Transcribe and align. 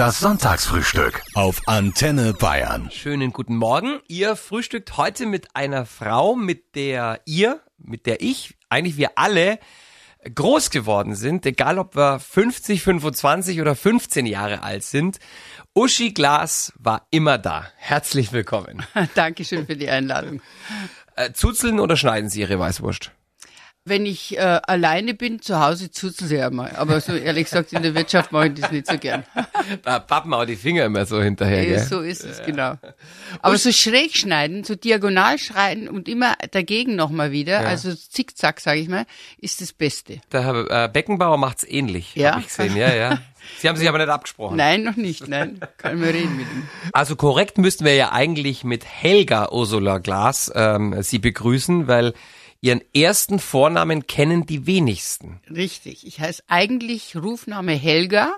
Das 0.00 0.18
Sonntagsfrühstück 0.18 1.20
auf 1.34 1.60
Antenne 1.68 2.32
Bayern. 2.32 2.90
Schönen 2.90 3.34
guten 3.34 3.54
Morgen. 3.54 4.00
Ihr 4.08 4.34
frühstückt 4.34 4.96
heute 4.96 5.26
mit 5.26 5.54
einer 5.54 5.84
Frau, 5.84 6.34
mit 6.36 6.74
der 6.74 7.20
ihr, 7.26 7.60
mit 7.76 8.06
der 8.06 8.22
ich, 8.22 8.56
eigentlich 8.70 8.96
wir 8.96 9.10
alle 9.16 9.58
groß 10.34 10.70
geworden 10.70 11.14
sind, 11.14 11.44
egal 11.44 11.78
ob 11.78 11.96
wir 11.96 12.18
50, 12.18 12.80
25 12.82 13.60
oder 13.60 13.76
15 13.76 14.24
Jahre 14.24 14.62
alt 14.62 14.84
sind. 14.84 15.18
Uschi 15.74 16.14
Glas 16.14 16.72
war 16.78 17.06
immer 17.10 17.36
da. 17.36 17.66
Herzlich 17.76 18.32
willkommen. 18.32 18.82
Dankeschön 19.14 19.66
für 19.66 19.76
die 19.76 19.90
Einladung. 19.90 20.40
Äh, 21.14 21.32
zuzeln 21.32 21.78
oder 21.78 21.98
schneiden 21.98 22.30
Sie 22.30 22.40
Ihre 22.40 22.58
Weißwurst? 22.58 23.12
Wenn 23.86 24.04
ich 24.04 24.36
äh, 24.36 24.40
alleine 24.40 25.14
bin, 25.14 25.40
zu 25.40 25.58
Hause 25.58 25.90
zuzel 25.90 26.26
sie 26.28 26.38
einmal. 26.40 26.72
Aber 26.76 27.00
so 27.00 27.14
ehrlich 27.14 27.44
gesagt, 27.44 27.72
in 27.72 27.82
der 27.82 27.94
Wirtschaft 27.94 28.30
mache 28.30 28.48
ich 28.48 28.54
das 28.60 28.70
nicht 28.70 28.86
so 28.86 28.98
gern. 28.98 29.24
Da 29.82 29.98
pappen 30.00 30.34
auch 30.34 30.44
die 30.44 30.56
Finger 30.56 30.84
immer 30.84 31.06
so 31.06 31.22
hinterher, 31.22 31.62
Ja, 31.62 31.76
gell? 31.76 31.86
so 31.86 32.00
ist 32.00 32.24
es, 32.24 32.42
genau. 32.44 32.74
Aber 33.40 33.56
so 33.56 33.72
schräg 33.72 34.16
schneiden, 34.16 34.64
so 34.64 34.74
diagonal 34.74 35.38
schneiden 35.38 35.88
und 35.88 36.08
immer 36.08 36.34
dagegen 36.50 36.94
nochmal 36.96 37.30
wieder, 37.32 37.60
also 37.60 37.94
zickzack, 37.94 38.60
sage 38.60 38.80
ich 38.80 38.88
mal, 38.88 39.06
ist 39.38 39.60
das 39.60 39.72
Beste. 39.72 40.20
Der 40.32 40.44
Herr 40.44 40.84
äh, 40.84 40.88
Beckenbauer 40.88 41.38
macht's 41.38 41.64
ähnlich, 41.64 42.14
Ja? 42.16 42.32
hab 42.34 42.40
ich 42.40 42.48
gesehen. 42.48 42.76
Ja, 42.76 42.94
ja. 42.94 43.18
Sie 43.58 43.68
haben 43.68 43.76
sich 43.76 43.88
aber 43.88 43.98
nicht 43.98 44.08
abgesprochen. 44.08 44.56
Nein, 44.56 44.82
noch 44.82 44.96
nicht, 44.96 45.26
nein. 45.28 45.60
Kann 45.78 45.98
man 46.00 46.10
reden 46.10 46.36
mit 46.36 46.46
ihm. 46.46 46.68
Also 46.92 47.16
korrekt 47.16 47.56
müssten 47.58 47.84
wir 47.86 47.94
ja 47.94 48.12
eigentlich 48.12 48.62
mit 48.64 48.84
Helga 48.84 49.50
Ursula 49.50 49.98
Glas 49.98 50.52
ähm, 50.54 51.02
Sie 51.02 51.18
begrüßen, 51.18 51.86
weil 51.88 52.12
Ihren 52.62 52.82
ersten 52.94 53.38
Vornamen 53.38 54.06
kennen 54.06 54.44
die 54.44 54.66
wenigsten. 54.66 55.40
Richtig. 55.50 56.06
Ich 56.06 56.20
heiße 56.20 56.42
eigentlich 56.48 57.16
Rufname 57.16 57.72
Helga 57.72 58.34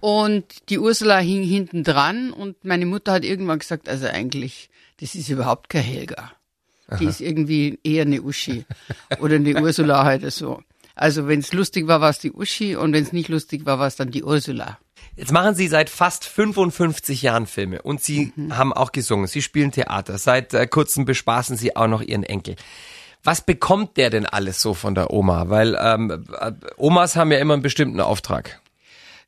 und 0.00 0.70
die 0.70 0.78
Ursula 0.78 1.18
hing 1.18 1.42
hinten 1.42 1.84
dran 1.84 2.32
und 2.32 2.64
meine 2.64 2.86
Mutter 2.86 3.12
hat 3.12 3.24
irgendwann 3.24 3.58
gesagt, 3.58 3.88
also 3.88 4.06
eigentlich, 4.06 4.70
das 5.00 5.14
ist 5.14 5.28
überhaupt 5.28 5.68
kein 5.68 5.82
Helga. 5.82 6.32
Die 6.98 7.04
ist 7.06 7.20
irgendwie 7.20 7.78
eher 7.84 8.02
eine 8.02 8.22
Uschi 8.22 8.64
oder 9.20 9.36
eine 9.36 9.62
Ursula 9.62 10.04
halt 10.04 10.30
so. 10.32 10.62
Also 10.94 11.26
wenn 11.26 11.40
es 11.40 11.52
lustig 11.52 11.86
war, 11.86 12.00
war 12.00 12.10
es 12.10 12.18
die 12.18 12.32
Uschi 12.32 12.76
und 12.76 12.92
wenn 12.92 13.02
es 13.02 13.12
nicht 13.12 13.28
lustig 13.28 13.64
war, 13.66 13.78
war 13.78 13.86
es 13.86 13.96
dann 13.96 14.10
die 14.10 14.24
Ursula. 14.24 14.78
Jetzt 15.16 15.32
machen 15.32 15.54
Sie 15.54 15.68
seit 15.68 15.90
fast 15.90 16.24
55 16.24 17.22
Jahren 17.22 17.46
Filme 17.46 17.82
und 17.82 18.02
Sie 18.02 18.32
haben 18.50 18.72
auch 18.72 18.92
gesungen. 18.92 19.26
Sie 19.26 19.42
spielen 19.42 19.72
Theater. 19.72 20.16
Seit 20.16 20.54
äh, 20.54 20.66
kurzem 20.66 21.04
bespaßen 21.04 21.56
Sie 21.56 21.76
auch 21.76 21.86
noch 21.86 22.00
Ihren 22.02 22.22
Enkel. 22.22 22.56
Was 23.24 23.40
bekommt 23.40 23.96
der 23.96 24.10
denn 24.10 24.26
alles 24.26 24.60
so 24.60 24.74
von 24.74 24.94
der 24.94 25.12
Oma? 25.12 25.48
Weil 25.48 25.78
ähm, 25.80 26.24
äh, 26.40 26.52
Omas 26.76 27.16
haben 27.16 27.30
ja 27.30 27.38
immer 27.38 27.54
einen 27.54 27.62
bestimmten 27.62 28.00
Auftrag. 28.00 28.60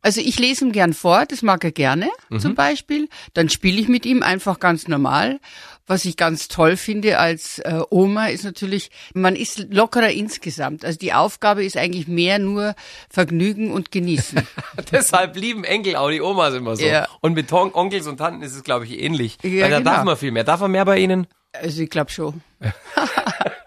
Also 0.05 0.21
ich 0.21 0.39
lese 0.39 0.67
ihm 0.67 0.73
gern 0.73 0.93
vor, 0.93 1.25
das 1.25 1.41
mag 1.41 1.65
er 1.65 1.73
gerne 1.73 2.11
zum 2.39 2.55
Beispiel. 2.55 3.09
Dann 3.33 3.49
spiele 3.49 3.81
ich 3.81 3.89
mit 3.89 4.05
ihm 4.05 4.23
einfach 4.23 4.61
ganz 4.61 4.87
normal. 4.87 5.41
Was 5.87 6.05
ich 6.05 6.19
ganz 6.19 6.49
toll 6.49 6.77
finde 6.77 7.19
als 7.19 7.59
äh, 7.61 7.81
Oma 7.89 8.27
ist 8.27 8.45
natürlich, 8.45 8.91
man 9.15 9.35
ist 9.35 9.73
lockerer 9.73 10.11
insgesamt. 10.11 10.85
Also 10.85 10.99
die 10.99 11.15
Aufgabe 11.15 11.65
ist 11.65 11.79
eigentlich 11.79 12.07
mehr 12.07 12.39
nur 12.39 12.75
Vergnügen 13.09 13.71
und 13.71 13.93
Genießen. 13.93 14.47
Deshalb 14.93 15.37
lieben 15.37 15.65
Enkel 15.65 15.97
auch 15.97 16.11
die 16.11 16.21
Omas 16.21 16.53
immer 16.53 16.77
so. 16.77 16.85
Ja. 16.85 17.09
Und 17.23 17.33
mit 17.33 17.49
Ton 17.49 17.71
Onkels 17.73 18.07
und 18.07 18.19
Tanten 18.19 18.43
ist 18.43 18.55
es, 18.55 18.63
glaube 18.63 18.85
ich, 18.85 19.01
ähnlich. 19.01 19.39
Ja, 19.43 19.63
Weil 19.63 19.71
da 19.71 19.79
genau. 19.79 19.91
darf 19.91 20.05
man 20.05 20.17
viel 20.19 20.33
mehr. 20.33 20.45
Darf 20.45 20.61
man 20.61 20.71
mehr 20.71 20.85
bei 20.85 20.99
Ihnen? 20.99 21.27
Also 21.53 21.81
ich 21.81 21.89
glaube 21.89 22.11
schon. 22.11 22.43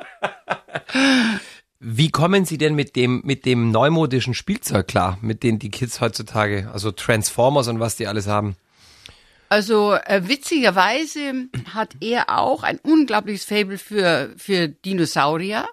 Wie 1.80 2.10
kommen 2.10 2.46
Sie 2.46 2.58
denn 2.58 2.76
mit 2.76 2.96
dem, 2.96 3.22
mit 3.24 3.46
dem 3.46 3.72
neumodischen 3.72 4.34
Spielzeug 4.34 4.88
klar, 4.88 5.18
mit 5.22 5.44
denen 5.44 5.60
die 5.60 5.70
Kids 5.70 6.02
heutzutage, 6.02 6.70
also 6.74 6.92
Transformers 6.92 7.68
und 7.68 7.80
was 7.80 7.96
die 7.96 8.08
alles 8.08 8.28
haben? 8.28 8.56
Also 9.50 9.94
äh, 9.94 10.28
witzigerweise 10.28 11.48
hat 11.74 11.96
er 12.02 12.38
auch 12.38 12.64
ein 12.64 12.80
unglaubliches 12.80 13.46
Fable 13.46 13.78
für, 13.78 14.34
für 14.38 14.68
Dinosaurier. 14.68 15.68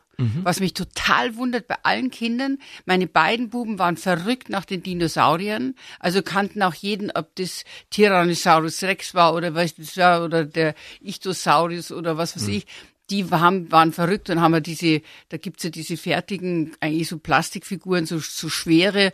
Was 0.45 0.61
mich 0.61 0.75
total 0.75 1.35
wundert 1.37 1.67
bei 1.67 1.77
allen 1.83 2.11
Kindern. 2.11 2.59
Meine 2.87 3.09
beiden 3.09 3.51
Buben 3.51 3.81
waren 3.81 3.97
verrückt 3.97 4.49
nach 4.49 4.65
den 4.65 4.81
Dinosauriern. 4.83 5.75
Also 5.99 6.23
kannten 6.23 6.63
auch 6.63 6.75
jeden, 6.75 7.11
ob 7.11 7.35
das 7.35 7.65
Tyrannosaurus 7.91 8.85
Rex 8.85 9.15
war 9.15 9.35
oder 9.35 9.55
was 9.57 9.75
das 9.75 9.97
war 9.97 10.25
oder 10.25 10.45
der 10.45 10.77
Ichthyosaurus 11.01 11.91
oder 11.91 12.17
was 12.17 12.37
weiß 12.37 12.47
ich. 12.49 12.67
Die 13.11 13.31
haben, 13.31 13.71
waren 13.71 13.93
verrückt 13.93 14.31
und 14.31 14.41
haben 14.41 14.55
ja 14.55 14.61
diese, 14.61 15.03
da 15.29 15.37
gibt's 15.37 15.63
ja 15.63 15.71
diese 15.71 15.97
fertigen, 15.97 16.75
eigentlich 16.81 17.09
so 17.09 17.19
Plastikfiguren, 17.19 18.07
so, 18.07 18.19
so 18.19 18.49
schwere 18.49 19.13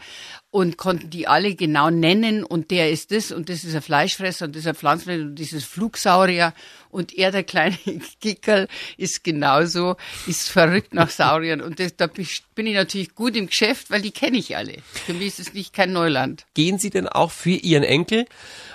und 0.51 0.77
konnten 0.77 1.11
die 1.11 1.27
alle 1.27 1.55
genau 1.55 1.91
nennen 1.91 2.45
und 2.45 2.71
der 2.71 2.91
ist 2.91 3.11
das 3.11 3.33
und 3.33 3.49
das 3.49 3.65
ist 3.65 3.75
ein 3.75 3.83
Fleischfresser 3.83 4.47
und 4.47 4.55
das 4.55 4.61
ist 4.61 4.69
ein 4.69 4.75
Pflanzenfresser 4.75 5.23
und 5.23 5.35
dieses 5.37 5.65
Flugsaurier 5.65 6.55
und 6.91 7.17
er, 7.17 7.31
der 7.31 7.45
kleine 7.45 7.79
Kickerl, 8.21 8.69
ist 8.97 9.25
genauso, 9.25 9.97
ist 10.27 10.51
verrückt 10.51 10.95
nach 10.95 11.11
Sauriern 11.11 11.61
und 11.61 11.81
das, 11.81 11.97
da 11.97 12.07
bin 12.07 12.67
ich 12.67 12.75
natürlich 12.75 13.15
gut 13.15 13.37
im 13.37 13.47
Geschäft, 13.47 13.91
weil 13.91 14.03
die 14.03 14.13
kenne 14.13 14.39
ich 14.39 14.57
alle. 14.57 14.77
Für 14.93 15.15
mich 15.15 15.27
ist 15.29 15.41
es 15.41 15.55
nicht 15.55 15.73
kein 15.73 15.93
Neuland. 15.93 16.47
Gehen 16.55 16.79
Sie 16.79 16.91
denn 16.91 17.09
auch 17.09 17.31
für 17.31 17.51
Ihren 17.51 17.85
Enkel 17.85 18.27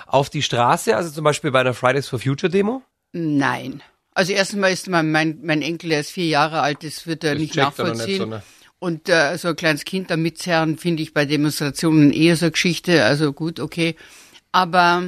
auf 0.07 0.29
die 0.29 0.41
Straße, 0.41 0.95
also 0.95 1.09
zum 1.09 1.23
Beispiel 1.23 1.51
bei 1.51 1.61
einer 1.61 1.73
Fridays 1.73 2.07
for 2.07 2.19
Future 2.19 2.49
Demo? 2.49 2.81
Nein. 3.11 3.81
Also 4.15 4.31
erstmal 4.31 4.71
ist 4.71 4.87
mein, 4.89 5.11
mein, 5.11 5.39
mein 5.43 5.61
Enkel, 5.61 5.89
der 5.89 5.99
ist 5.99 6.09
vier 6.11 6.25
Jahre 6.25 6.61
alt, 6.61 6.83
das 6.83 7.05
wird 7.05 7.23
er 7.23 7.33
Das 7.33 7.41
nicht 7.41 7.53
checkt 7.53 7.77
er 7.77 7.83
nicht 7.85 7.97
nachvollziehen. 7.97 8.17
so, 8.17 8.25
ne? 8.25 8.43
Und 8.79 9.09
äh, 9.09 9.37
so 9.37 9.49
ein 9.49 9.55
kleines 9.55 9.83
Kind 9.85 10.09
da 10.09 10.17
mitzerren, 10.17 10.77
finde 10.77 11.03
ich 11.03 11.13
bei 11.13 11.25
Demonstrationen 11.25 12.11
eher 12.11 12.35
so 12.35 12.45
eine 12.45 12.51
Geschichte. 12.51 13.03
Also 13.03 13.33
gut, 13.33 13.59
okay. 13.59 13.95
Aber 14.51 15.03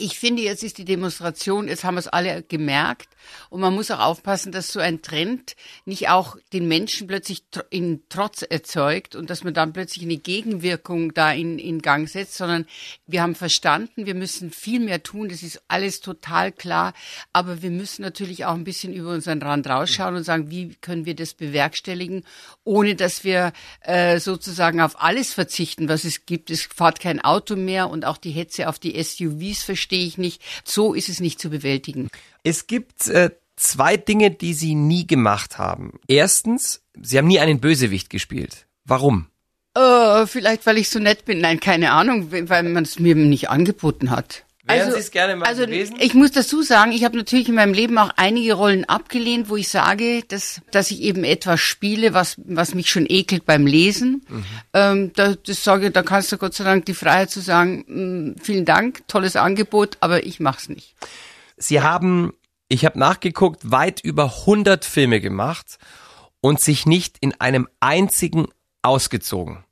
ich 0.00 0.18
finde, 0.18 0.42
jetzt 0.42 0.62
ist 0.62 0.78
die 0.78 0.84
Demonstration, 0.84 1.68
jetzt 1.68 1.84
haben 1.84 1.94
wir 1.94 2.00
es 2.00 2.08
alle 2.08 2.42
gemerkt. 2.42 3.08
Und 3.50 3.60
man 3.60 3.74
muss 3.74 3.90
auch 3.90 4.00
aufpassen, 4.00 4.52
dass 4.52 4.72
so 4.72 4.80
ein 4.80 5.02
Trend 5.02 5.56
nicht 5.84 6.08
auch 6.08 6.36
den 6.52 6.68
Menschen 6.68 7.06
plötzlich 7.06 7.42
in 7.70 8.02
Trotz 8.08 8.42
erzeugt 8.42 9.14
und 9.14 9.30
dass 9.30 9.44
man 9.44 9.54
dann 9.54 9.72
plötzlich 9.72 10.04
eine 10.04 10.16
Gegenwirkung 10.16 11.14
da 11.14 11.32
in, 11.32 11.58
in 11.58 11.82
Gang 11.82 12.08
setzt, 12.08 12.36
sondern 12.36 12.66
wir 13.06 13.22
haben 13.22 13.34
verstanden, 13.34 14.06
wir 14.06 14.14
müssen 14.14 14.50
viel 14.50 14.80
mehr 14.80 15.02
tun. 15.02 15.28
Das 15.28 15.42
ist 15.42 15.62
alles 15.68 16.00
total 16.00 16.52
klar. 16.52 16.94
Aber 17.32 17.62
wir 17.62 17.70
müssen 17.70 18.02
natürlich 18.02 18.44
auch 18.44 18.54
ein 18.54 18.64
bisschen 18.64 18.92
über 18.92 19.10
unseren 19.10 19.42
Rand 19.42 19.68
rausschauen 19.68 20.16
und 20.16 20.24
sagen, 20.24 20.50
wie 20.50 20.74
können 20.80 21.04
wir 21.04 21.14
das 21.14 21.34
bewerkstelligen, 21.34 22.24
ohne 22.64 22.94
dass 22.94 23.24
wir 23.24 23.52
äh, 23.80 24.18
sozusagen 24.20 24.80
auf 24.80 25.00
alles 25.02 25.32
verzichten, 25.32 25.88
was 25.88 26.04
es 26.04 26.26
gibt. 26.26 26.50
Es 26.50 26.62
fährt 26.62 27.00
kein 27.00 27.20
Auto 27.20 27.56
mehr 27.56 27.90
und 27.90 28.04
auch 28.04 28.18
die 28.18 28.30
Hetze 28.30 28.68
auf 28.68 28.78
die 28.78 29.02
SUVs 29.02 29.62
verstehe 29.88 30.06
ich 30.06 30.18
nicht. 30.18 30.42
So 30.64 30.92
ist 30.92 31.08
es 31.08 31.20
nicht 31.20 31.40
zu 31.40 31.48
bewältigen. 31.48 32.08
Es 32.42 32.66
gibt 32.66 33.08
äh, 33.08 33.30
zwei 33.56 33.96
Dinge, 33.96 34.30
die 34.30 34.52
Sie 34.52 34.74
nie 34.74 35.06
gemacht 35.06 35.56
haben. 35.56 35.98
Erstens, 36.06 36.82
Sie 37.00 37.16
haben 37.16 37.26
nie 37.26 37.40
einen 37.40 37.60
Bösewicht 37.60 38.10
gespielt. 38.10 38.66
Warum? 38.84 39.28
Äh, 39.74 40.26
vielleicht, 40.26 40.66
weil 40.66 40.76
ich 40.76 40.90
so 40.90 40.98
nett 40.98 41.24
bin. 41.24 41.40
Nein, 41.40 41.58
keine 41.60 41.92
Ahnung, 41.92 42.30
weil 42.30 42.64
man 42.64 42.84
es 42.84 42.98
mir 42.98 43.14
nicht 43.14 43.48
angeboten 43.48 44.10
hat. 44.10 44.44
Wären 44.68 44.92
Sie 44.92 44.98
es 44.98 45.10
gerne 45.10 45.36
mal 45.36 45.46
also 45.46 45.66
gewesen? 45.66 45.96
ich 45.98 46.14
muss 46.14 46.32
dazu 46.32 46.62
sagen, 46.62 46.92
ich 46.92 47.04
habe 47.04 47.16
natürlich 47.16 47.48
in 47.48 47.54
meinem 47.54 47.72
Leben 47.72 47.96
auch 47.98 48.10
einige 48.16 48.54
Rollen 48.54 48.84
abgelehnt, 48.84 49.48
wo 49.48 49.56
ich 49.56 49.68
sage, 49.68 50.22
dass, 50.28 50.60
dass 50.70 50.90
ich 50.90 51.00
eben 51.02 51.24
etwas 51.24 51.60
spiele, 51.60 52.14
was, 52.14 52.36
was 52.44 52.74
mich 52.74 52.90
schon 52.90 53.06
ekelt 53.08 53.46
beim 53.46 53.66
Lesen. 53.66 54.24
Mhm. 54.28 54.44
Ähm, 54.74 55.12
da, 55.14 55.34
das 55.34 55.64
sage, 55.64 55.90
da 55.90 56.02
kannst 56.02 56.30
du 56.32 56.38
Gott 56.38 56.54
sei 56.54 56.64
Dank 56.64 56.86
die 56.86 56.94
Freiheit 56.94 57.30
zu 57.30 57.40
sagen, 57.40 57.84
mh, 57.86 58.42
vielen 58.42 58.64
Dank, 58.64 59.06
tolles 59.08 59.36
Angebot, 59.36 59.96
aber 60.00 60.24
ich 60.24 60.40
mach's 60.40 60.68
nicht. 60.68 60.94
Sie 61.56 61.80
haben, 61.80 62.32
ich 62.68 62.84
habe 62.84 62.98
nachgeguckt, 62.98 63.70
weit 63.70 64.00
über 64.00 64.24
100 64.40 64.84
Filme 64.84 65.20
gemacht 65.20 65.78
und 66.40 66.60
sich 66.60 66.86
nicht 66.86 67.16
in 67.20 67.38
einem 67.40 67.68
einzigen 67.80 68.48
ausgezogen. 68.82 69.64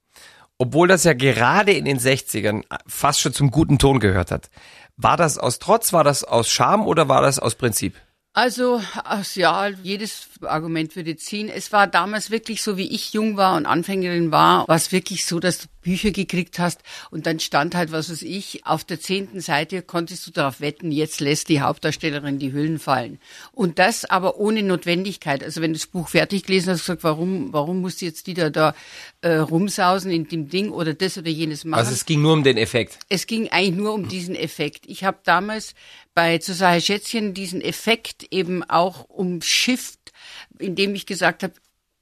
Obwohl 0.58 0.88
das 0.88 1.04
ja 1.04 1.12
gerade 1.12 1.72
in 1.72 1.84
den 1.84 1.98
60ern 1.98 2.62
fast 2.86 3.20
schon 3.20 3.34
zum 3.34 3.50
guten 3.50 3.78
Ton 3.78 4.00
gehört 4.00 4.30
hat. 4.30 4.50
War 4.98 5.18
das 5.18 5.36
aus 5.36 5.58
Trotz, 5.58 5.92
war 5.92 6.04
das 6.04 6.24
aus 6.24 6.48
Scham 6.48 6.86
oder 6.86 7.08
war 7.08 7.20
das 7.20 7.38
aus 7.38 7.54
Prinzip? 7.54 7.96
Also, 8.36 8.82
ach 9.02 9.24
ja, 9.34 9.68
jedes 9.82 10.28
Argument 10.42 10.94
würde 10.94 11.16
ziehen. 11.16 11.48
Es 11.48 11.72
war 11.72 11.86
damals 11.86 12.30
wirklich 12.30 12.60
so, 12.60 12.76
wie 12.76 12.86
ich 12.94 13.14
jung 13.14 13.38
war 13.38 13.56
und 13.56 13.64
Anfängerin 13.64 14.30
war, 14.30 14.68
war 14.68 14.76
es 14.76 14.92
wirklich 14.92 15.24
so, 15.24 15.40
dass 15.40 15.60
du 15.60 15.68
Bücher 15.80 16.10
gekriegt 16.10 16.58
hast 16.58 16.82
und 17.10 17.26
dann 17.26 17.40
stand 17.40 17.74
halt, 17.74 17.92
was 17.92 18.10
weiß 18.10 18.20
ich, 18.22 18.66
auf 18.66 18.84
der 18.84 19.00
zehnten 19.00 19.40
Seite 19.40 19.80
konntest 19.80 20.26
du 20.26 20.32
darauf 20.32 20.60
wetten, 20.60 20.92
jetzt 20.92 21.20
lässt 21.20 21.48
die 21.48 21.62
Hauptdarstellerin 21.62 22.38
die 22.38 22.52
Hüllen 22.52 22.78
fallen. 22.78 23.20
Und 23.52 23.78
das 23.78 24.04
aber 24.04 24.36
ohne 24.36 24.62
Notwendigkeit. 24.62 25.42
Also 25.42 25.62
wenn 25.62 25.72
du 25.72 25.78
das 25.78 25.86
Buch 25.86 26.08
fertig 26.08 26.42
gelesen 26.42 26.70
hast, 26.70 26.80
gesagt, 26.80 27.04
warum, 27.04 27.54
warum 27.54 27.80
musst 27.80 28.02
du 28.02 28.04
jetzt 28.04 28.26
die 28.26 28.34
da, 28.34 28.50
da 28.50 28.74
äh, 29.22 29.36
rumsausen 29.36 30.10
in 30.10 30.28
dem 30.28 30.50
Ding 30.50 30.72
oder 30.72 30.92
das 30.92 31.16
oder 31.16 31.30
jenes 31.30 31.64
machen? 31.64 31.78
Also 31.78 31.92
es 31.92 32.04
ging 32.04 32.20
nur 32.20 32.34
um 32.34 32.42
den 32.42 32.58
Effekt. 32.58 32.98
es 33.08 33.26
ging 33.26 33.48
eigentlich 33.48 33.76
nur 33.76 33.94
um 33.94 34.08
diesen 34.08 34.34
Effekt. 34.34 34.84
Ich 34.86 35.04
habe 35.04 35.20
damals 35.24 35.74
bei 36.16 36.38
Zusahe 36.38 36.80
Schätzchen 36.80 37.34
diesen 37.34 37.60
Effekt 37.60 38.26
eben 38.30 38.64
auch 38.64 39.04
umschifft, 39.04 40.12
indem 40.58 40.94
ich 40.94 41.04
gesagt 41.04 41.42
habe, 41.42 41.52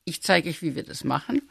ich 0.05 0.23
zeige 0.23 0.51
euch, 0.51 0.63
wie 0.63 0.77
wir 0.77 0.85
das 0.85 1.03
machen. 1.03 1.43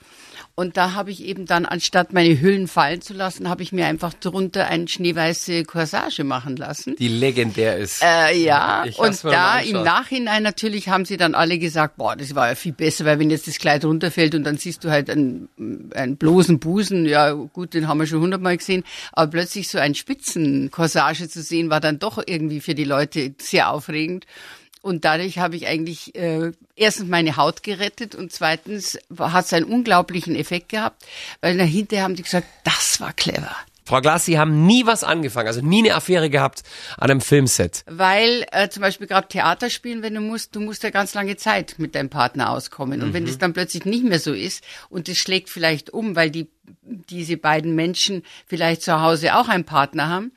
Und 0.55 0.77
da 0.77 0.93
habe 0.93 1.09
ich 1.09 1.23
eben 1.23 1.47
dann, 1.47 1.65
anstatt 1.65 2.13
meine 2.13 2.39
Hüllen 2.39 2.67
fallen 2.67 3.01
zu 3.01 3.15
lassen, 3.15 3.49
habe 3.49 3.63
ich 3.63 3.71
mir 3.71 3.87
einfach 3.87 4.13
drunter 4.13 4.67
eine 4.67 4.87
schneeweiße 4.87 5.63
Corsage 5.63 6.23
machen 6.23 6.57
lassen. 6.57 6.95
Die 6.95 7.07
legendär 7.07 7.77
ist. 7.77 8.03
Äh, 8.03 8.37
ja, 8.37 8.85
Ich 8.85 8.99
und 8.99 9.23
da 9.23 9.59
im. 9.59 9.81
Nachhinein 9.81 10.43
natürlich 10.43 10.89
haben 10.89 11.05
sie 11.05 11.17
dann 11.17 11.33
alle 11.33 11.57
gesagt, 11.57 11.97
boah, 11.97 12.15
das 12.15 12.35
war 12.35 12.49
ja 12.49 12.55
viel 12.55 12.71
besser, 12.71 13.03
weil 13.05 13.17
wenn 13.17 13.31
jetzt 13.31 13.47
das 13.47 13.57
Kleid 13.57 13.83
runterfällt 13.83 14.35
und 14.35 14.43
dann 14.43 14.57
siehst 14.57 14.83
du 14.83 14.91
halt 14.91 15.09
einen, 15.09 15.49
einen 15.95 16.17
bloßen 16.17 16.59
Busen, 16.59 17.07
ja 17.07 17.31
gut, 17.31 17.73
den 17.73 17.87
haben 17.87 17.99
wir 17.99 18.05
schon 18.05 18.21
hundertmal 18.21 18.57
gesehen, 18.57 18.83
aber 19.11 19.31
plötzlich 19.31 19.67
so 19.69 19.79
ein 19.79 19.95
Spitzencorsage 19.95 21.29
zu 21.29 21.41
sehen, 21.41 21.71
war 21.71 21.79
dann 21.79 21.97
doch 21.97 22.21
irgendwie 22.23 22.59
für 22.59 22.75
die 22.75 22.83
Leute 22.83 23.33
sehr 23.39 23.71
aufregend. 23.71 24.27
Und 24.83 25.05
dadurch 25.05 25.37
habe 25.39 25.55
ich 25.55 25.65
eigentlich 25.65 26.13
äh, 26.13 26.51
erstens 26.75 27.07
meine 27.07 27.37
Haut 27.37 27.63
gerettet 27.63 28.15
und 28.15 28.33
zweitens 28.33 28.99
hat 29.17 29.45
es 29.45 29.53
einen 29.53 29.65
unglaublichen 29.65 30.35
Effekt 30.35 30.69
gehabt, 30.69 31.05
weil 31.39 31.57
dahinter 31.57 32.01
haben 32.01 32.15
die 32.15 32.23
gesagt, 32.23 32.47
das 32.65 32.99
war 32.99 33.13
clever. 33.13 33.55
Frau 33.85 34.01
Glass, 34.01 34.25
Sie 34.25 34.37
haben 34.37 34.65
nie 34.65 34.85
was 34.85 35.05
angefangen, 35.05 35.47
also 35.47 35.61
nie 35.61 35.79
eine 35.79 35.95
Affäre 35.95 36.29
gehabt 36.29 36.63
an 36.97 37.09
einem 37.09 37.21
Filmset. 37.21 37.83
Weil 37.85 38.45
äh, 38.51 38.67
zum 38.67 38.81
Beispiel 38.81 39.07
gerade 39.07 39.29
Theater 39.29 39.69
spielen, 39.69 40.01
wenn 40.01 40.15
du 40.15 40.21
musst, 40.21 40.53
du 40.53 40.59
musst 40.59 40.83
ja 40.83 40.89
ganz 40.89 41.13
lange 41.13 41.37
Zeit 41.37 41.75
mit 41.77 41.95
deinem 41.95 42.09
Partner 42.09 42.49
auskommen. 42.49 43.01
Und 43.03 43.13
wenn 43.13 43.25
das 43.25 43.37
dann 43.37 43.53
plötzlich 43.53 43.85
nicht 43.85 44.03
mehr 44.03 44.19
so 44.19 44.33
ist 44.33 44.65
und 44.89 45.07
es 45.07 45.17
schlägt 45.17 45.49
vielleicht 45.49 45.91
um, 45.91 46.17
weil 46.17 46.29
die 46.29 46.49
diese 46.83 47.37
beiden 47.37 47.75
Menschen 47.75 48.23
vielleicht 48.47 48.81
zu 48.81 49.01
Hause 49.01 49.35
auch 49.35 49.47
einen 49.47 49.65
Partner 49.65 50.09
haben. 50.09 50.31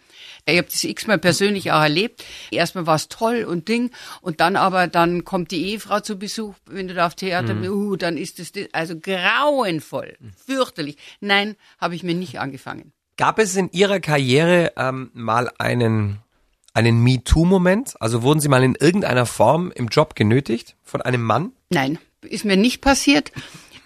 Ich 0.48 0.58
habe 0.58 0.68
das 0.70 0.84
x-mal 0.84 1.18
persönlich 1.18 1.72
auch 1.72 1.82
erlebt. 1.82 2.24
Erstmal 2.52 2.86
war 2.86 2.94
es 2.94 3.08
toll 3.08 3.42
und 3.42 3.66
Ding 3.66 3.90
und 4.20 4.40
dann 4.40 4.54
aber, 4.54 4.86
dann 4.86 5.24
kommt 5.24 5.50
die 5.50 5.70
Ehefrau 5.70 5.98
zu 5.98 6.18
Besuch, 6.18 6.54
wenn 6.66 6.86
du 6.86 6.94
da 6.94 7.06
auf 7.06 7.16
Theater 7.16 7.54
bist, 7.54 7.70
uh, 7.70 7.96
dann 7.96 8.16
ist 8.16 8.38
es 8.38 8.52
das, 8.52 8.66
also 8.72 8.94
grauenvoll, 8.96 10.16
fürchterlich. 10.46 10.98
Nein, 11.20 11.56
habe 11.80 11.96
ich 11.96 12.04
mir 12.04 12.14
nicht 12.14 12.38
angefangen. 12.38 12.92
Gab 13.16 13.40
es 13.40 13.56
in 13.56 13.70
Ihrer 13.72 13.98
Karriere 13.98 14.72
ähm, 14.76 15.10
mal 15.14 15.50
einen, 15.58 16.18
einen 16.74 17.02
MeToo-Moment? 17.02 18.00
Also 18.00 18.22
wurden 18.22 18.38
Sie 18.38 18.48
mal 18.48 18.62
in 18.62 18.76
irgendeiner 18.76 19.26
Form 19.26 19.72
im 19.74 19.88
Job 19.88 20.14
genötigt 20.14 20.76
von 20.84 21.02
einem 21.02 21.22
Mann? 21.22 21.52
Nein, 21.70 21.98
ist 22.22 22.44
mir 22.44 22.56
nicht 22.56 22.82
passiert, 22.82 23.32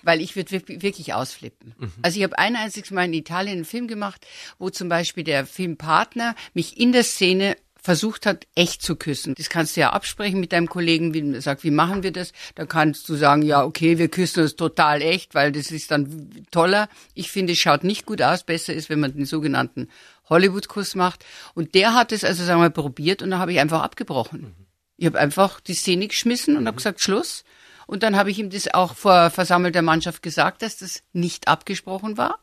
weil 0.02 0.20
ich 0.20 0.36
würde 0.36 0.50
wirklich 0.66 1.14
ausflippen. 1.14 1.74
Also 2.02 2.18
ich 2.18 2.24
habe 2.24 2.38
ein 2.38 2.56
einziges 2.56 2.90
Mal 2.90 3.04
in 3.04 3.14
Italien 3.14 3.56
einen 3.56 3.64
Film 3.64 3.88
gemacht, 3.88 4.26
wo 4.58 4.70
zum 4.70 4.88
Beispiel 4.88 5.24
der 5.24 5.46
Filmpartner 5.46 6.34
mich 6.54 6.78
in 6.78 6.92
der 6.92 7.04
Szene 7.04 7.56
versucht 7.82 8.26
hat, 8.26 8.46
echt 8.54 8.82
zu 8.82 8.96
küssen. 8.96 9.34
Das 9.36 9.48
kannst 9.48 9.76
du 9.76 9.80
ja 9.80 9.90
absprechen 9.90 10.40
mit 10.40 10.52
deinem 10.52 10.68
Kollegen, 10.68 11.14
wie 11.14 11.40
sagt, 11.40 11.64
wie 11.64 11.70
machen 11.70 12.02
wir 12.02 12.12
das? 12.12 12.32
Da 12.54 12.66
kannst 12.66 13.08
du 13.08 13.14
sagen, 13.14 13.42
ja, 13.42 13.64
okay, 13.64 13.98
wir 13.98 14.08
küssen 14.08 14.42
uns 14.42 14.56
total 14.56 15.02
echt, 15.02 15.34
weil 15.34 15.52
das 15.52 15.70
ist 15.70 15.90
dann 15.90 16.44
toller. 16.50 16.88
Ich 17.14 17.30
finde, 17.30 17.54
es 17.54 17.58
schaut 17.58 17.84
nicht 17.84 18.06
gut 18.06 18.22
aus. 18.22 18.44
Besser 18.44 18.74
ist, 18.74 18.90
wenn 18.90 19.00
man 19.00 19.14
den 19.14 19.24
sogenannten 19.24 19.88
Hollywood-Kuss 20.28 20.94
macht. 20.94 21.24
Und 21.54 21.74
der 21.74 21.94
hat 21.94 22.12
es 22.12 22.24
also, 22.24 22.44
sagen 22.44 22.60
wir 22.60 22.64
mal, 22.64 22.70
probiert 22.70 23.22
und 23.22 23.30
dann 23.30 23.40
habe 23.40 23.52
ich 23.52 23.60
einfach 23.60 23.82
abgebrochen. 23.82 24.54
Ich 24.96 25.06
habe 25.06 25.18
einfach 25.18 25.60
die 25.60 25.74
Szene 25.74 26.08
geschmissen 26.08 26.56
und 26.56 26.66
habe 26.66 26.76
gesagt, 26.76 27.00
Schluss. 27.00 27.44
Und 27.90 28.04
dann 28.04 28.14
habe 28.14 28.30
ich 28.30 28.38
ihm 28.38 28.50
das 28.50 28.72
auch 28.72 28.94
vor 28.94 29.30
versammelter 29.30 29.82
Mannschaft 29.82 30.22
gesagt, 30.22 30.62
dass 30.62 30.76
das 30.76 31.02
nicht 31.12 31.48
abgesprochen 31.48 32.16
war. 32.16 32.38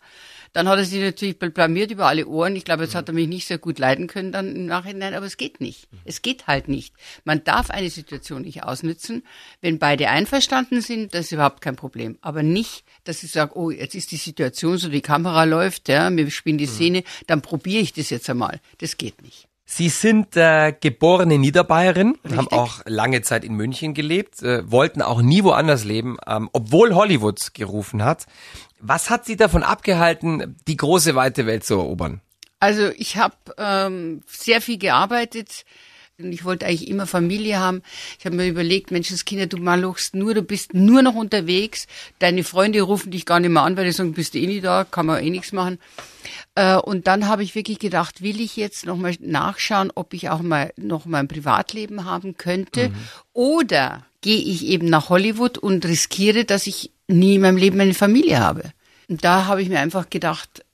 Dann 0.52 0.68
hat 0.68 0.78
er 0.78 0.84
sich 0.84 1.02
natürlich 1.02 1.40
blamiert 1.40 1.90
über 1.90 2.08
alle 2.08 2.28
Ohren. 2.28 2.58
Ich 2.58 2.66
glaube, 2.66 2.84
jetzt 2.84 2.96
hat 2.96 3.08
er 3.08 3.14
mich 3.14 3.30
nicht 3.30 3.48
sehr 3.48 3.58
gut 3.58 3.80
leiden 3.80 4.08
können 4.08 4.34
dann 4.34 4.54
im 4.54 4.66
Nachhinein, 4.66 5.14
aber 5.14 5.26
es 5.26 5.38
geht 5.38 5.62
nicht. 5.62 5.88
Es 6.04 6.22
geht 6.22 6.48
halt 6.48 6.68
nicht. 6.68 6.94
Man 7.24 7.46
darf 7.46 7.70
eine 7.70 7.90
Situation 7.90 8.42
nicht 8.42 8.64
ausnützen. 8.64 9.24
Wenn 9.62 9.80
beide 9.80 10.10
einverstanden 10.10 10.82
sind, 10.82 11.14
das 11.14 11.28
ist 11.28 11.32
überhaupt 11.32 11.62
kein 11.62 11.78
Problem. 11.78 12.18
Aber 12.20 12.44
nicht, 12.44 12.84
dass 13.06 13.24
ich 13.24 13.32
sage, 13.32 13.58
oh, 13.58 13.72
jetzt 13.72 13.96
ist 13.96 14.12
die 14.12 14.18
Situation 14.18 14.78
so, 14.78 14.90
die 14.90 15.00
Kamera 15.00 15.46
läuft, 15.46 15.88
ja, 15.88 16.14
wir 16.14 16.30
spielen 16.30 16.58
die 16.58 16.66
Szene, 16.66 17.04
dann 17.26 17.42
probiere 17.42 17.84
ich 17.84 17.94
das 17.94 18.10
jetzt 18.10 18.30
einmal. 18.30 18.60
Das 18.80 18.98
geht 18.98 19.22
nicht. 19.22 19.48
Sie 19.70 19.90
sind 19.90 20.38
äh, 20.38 20.74
geborene 20.80 21.38
Niederbayerin, 21.38 22.18
haben 22.34 22.48
auch 22.48 22.80
lange 22.86 23.22
Zeit 23.22 23.44
in 23.44 23.54
München 23.54 23.94
gelebt, 23.94 24.42
äh, 24.42 24.72
wollten 24.72 25.02
auch 25.02 25.22
nie 25.22 25.44
woanders 25.44 25.84
leben, 25.84 26.16
ähm, 26.26 26.50
obwohl 26.54 26.96
Hollywood 26.96 27.54
gerufen 27.54 28.02
hat. 28.02 28.28
Was 28.80 29.10
hat 29.10 29.26
Sie 29.26 29.36
davon 29.36 29.64
abgehalten, 29.64 30.56
die 30.70 30.78
große 30.78 31.16
weite 31.16 31.46
Welt 31.46 31.66
zu 31.66 31.74
erobern? 31.74 32.22
Also 32.62 32.88
ich 32.96 33.18
habe 33.18 33.36
ähm, 33.58 34.22
sehr 34.26 34.62
viel 34.62 34.78
gearbeitet. 34.78 35.66
Und 36.20 36.32
ich 36.32 36.46
wollte 36.46 36.66
eigentlich 36.66 36.88
immer 36.88 37.06
Familie 37.06 37.60
haben. 37.60 37.84
Ich 38.18 38.26
habe 38.26 38.36
mir 38.36 38.48
überlegt, 38.48 38.90
Menschenskinder, 38.90 39.46
du 39.46 39.58
malochst 39.58 40.16
nur, 40.16 40.34
du 40.34 40.42
bist 40.42 40.74
nur 40.74 41.04
noch 41.04 41.14
unterwegs. 41.14 41.86
Deine 42.18 42.44
Freunde 42.44 42.82
rufen 42.82 43.12
dich 43.12 43.28
gar 43.28 43.40
nicht 43.40 43.52
mehr 43.52 43.62
an, 43.62 43.78
weil 43.78 43.86
die 43.86 43.92
sagen, 43.92 44.14
bist 44.14 44.34
du 44.34 44.40
eh 44.40 44.48
nicht 44.48 44.66
da, 44.66 44.84
kann 44.84 45.06
man 45.06 45.24
eh 45.24 45.30
nichts 45.30 45.52
machen. 45.52 45.78
Äh, 46.56 46.78
und 46.78 47.06
dann 47.06 47.28
habe 47.28 47.44
ich 47.44 47.54
wirklich 47.54 47.78
gedacht, 47.78 48.24
will 48.24 48.42
ich 48.42 48.58
jetzt 48.58 48.88
nochmal 48.88 49.14
nachschauen, 49.20 49.92
ob 49.94 50.12
ich 50.16 50.32
auch 50.32 50.42
mal 50.42 50.74
noch 50.76 51.06
mal 51.06 51.20
ein 51.20 51.28
Privatleben 51.28 52.06
haben 52.06 52.36
könnte? 52.36 52.92
Oder 53.34 54.04
gehe 54.22 54.42
ich 54.42 54.66
eben 54.66 54.90
nach 54.90 55.10
Hollywood 55.10 55.60
und 55.60 55.86
riskiere, 55.86 56.46
dass 56.46 56.66
ich 56.66 56.90
nie 57.08 57.36
in 57.36 57.42
meinem 57.42 57.58
Leben 57.58 57.80
eine 57.80 57.94
Familie 57.94 58.40
habe? 58.40 58.74
Und 59.08 59.24
da 59.24 59.46
habe 59.46 59.62
ich 59.62 59.70
mir 59.70 59.80
einfach 59.80 60.10
gedacht, 60.10 60.66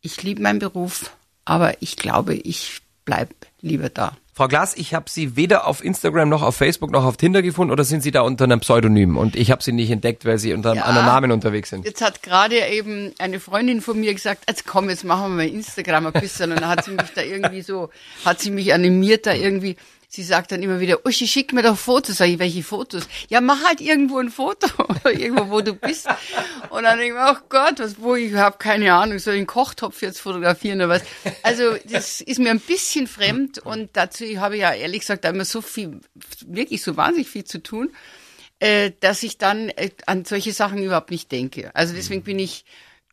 ich 0.00 0.22
liebe 0.22 0.40
meinen 0.40 0.60
Beruf, 0.60 1.10
aber 1.44 1.82
ich 1.82 1.96
glaube, 1.96 2.34
ich 2.34 2.82
bleib 3.04 3.30
lieber 3.60 3.88
da. 3.88 4.16
Frau 4.40 4.48
Glass, 4.48 4.74
ich 4.74 4.94
habe 4.94 5.04
Sie 5.10 5.36
weder 5.36 5.66
auf 5.66 5.84
Instagram 5.84 6.30
noch 6.30 6.40
auf 6.40 6.56
Facebook 6.56 6.90
noch 6.90 7.04
auf 7.04 7.18
Tinder 7.18 7.42
gefunden 7.42 7.70
oder 7.70 7.84
sind 7.84 8.02
Sie 8.02 8.10
da 8.10 8.22
unter 8.22 8.44
einem 8.44 8.60
Pseudonym 8.60 9.18
und 9.18 9.36
ich 9.36 9.50
habe 9.50 9.62
Sie 9.62 9.70
nicht 9.70 9.90
entdeckt, 9.90 10.24
weil 10.24 10.38
Sie 10.38 10.54
unter 10.54 10.70
einem 10.70 10.78
Ja. 10.78 10.84
anderen 10.84 11.06
Namen 11.08 11.30
unterwegs 11.30 11.68
sind? 11.68 11.84
Jetzt 11.84 12.00
hat 12.00 12.22
gerade 12.22 12.56
eben 12.68 13.12
eine 13.18 13.38
Freundin 13.38 13.82
von 13.82 14.00
mir 14.00 14.14
gesagt, 14.14 14.44
jetzt 14.48 14.66
komm, 14.66 14.88
jetzt 14.88 15.04
machen 15.04 15.24
wir 15.36 15.44
mal 15.44 15.46
Instagram 15.46 16.06
ein 16.06 16.12
bisschen. 16.14 16.52
Und 16.52 16.62
dann 16.62 16.70
hat 16.70 16.86
sie 16.86 16.92
mich 16.92 17.12
da 17.14 17.20
irgendwie 17.20 17.60
so, 17.60 17.90
hat 18.24 18.40
sie 18.40 18.50
mich 18.50 18.72
animiert 18.72 19.26
da 19.26 19.34
irgendwie. 19.34 19.76
Sie 20.12 20.24
sagt 20.24 20.50
dann 20.50 20.60
immer 20.60 20.80
wieder, 20.80 21.06
Uschi, 21.06 21.28
schick 21.28 21.52
mir 21.52 21.62
doch 21.62 21.78
Fotos. 21.78 22.16
Sag 22.16 22.28
ich, 22.28 22.40
welche 22.40 22.64
Fotos? 22.64 23.04
Ja, 23.28 23.40
mach 23.40 23.62
halt 23.62 23.80
irgendwo 23.80 24.18
ein 24.18 24.28
Foto, 24.28 24.66
irgendwo, 25.08 25.50
wo 25.50 25.60
du 25.60 25.72
bist. 25.72 26.08
Und 26.70 26.82
dann 26.82 26.98
denke 26.98 27.14
ich 27.14 27.20
mir, 27.20 27.32
oh 27.32 27.46
Gott, 27.48 27.78
was, 27.78 28.00
wo, 28.00 28.16
ich 28.16 28.34
habe 28.34 28.58
keine 28.58 28.92
Ahnung, 28.92 29.20
soll 29.20 29.34
ich 29.34 29.38
einen 29.38 29.46
Kochtopf 29.46 30.02
jetzt 30.02 30.20
fotografieren 30.20 30.80
oder 30.80 30.88
was? 30.88 31.02
Also, 31.44 31.76
das 31.84 32.20
ist 32.20 32.40
mir 32.40 32.50
ein 32.50 32.58
bisschen 32.58 33.06
fremd 33.06 33.58
und 33.58 33.90
dazu 33.92 34.24
habe 34.38 34.56
ich 34.56 34.62
ja 34.62 34.72
ehrlich 34.74 35.00
gesagt 35.00 35.24
immer 35.24 35.44
so 35.44 35.62
viel, 35.62 36.00
wirklich 36.44 36.82
so 36.82 36.96
wahnsinnig 36.96 37.28
viel 37.28 37.44
zu 37.44 37.62
tun 37.62 37.90
äh, 38.58 38.92
dass 39.00 39.22
ich 39.22 39.38
dann 39.38 39.70
äh, 39.70 39.90
an 40.06 40.24
solche 40.24 40.52
Sachen 40.52 40.82
überhaupt 40.82 41.10
nicht 41.10 41.32
denke. 41.32 41.74
Also 41.74 41.94
deswegen 41.94 42.22
bin 42.22 42.38
ich 42.38 42.64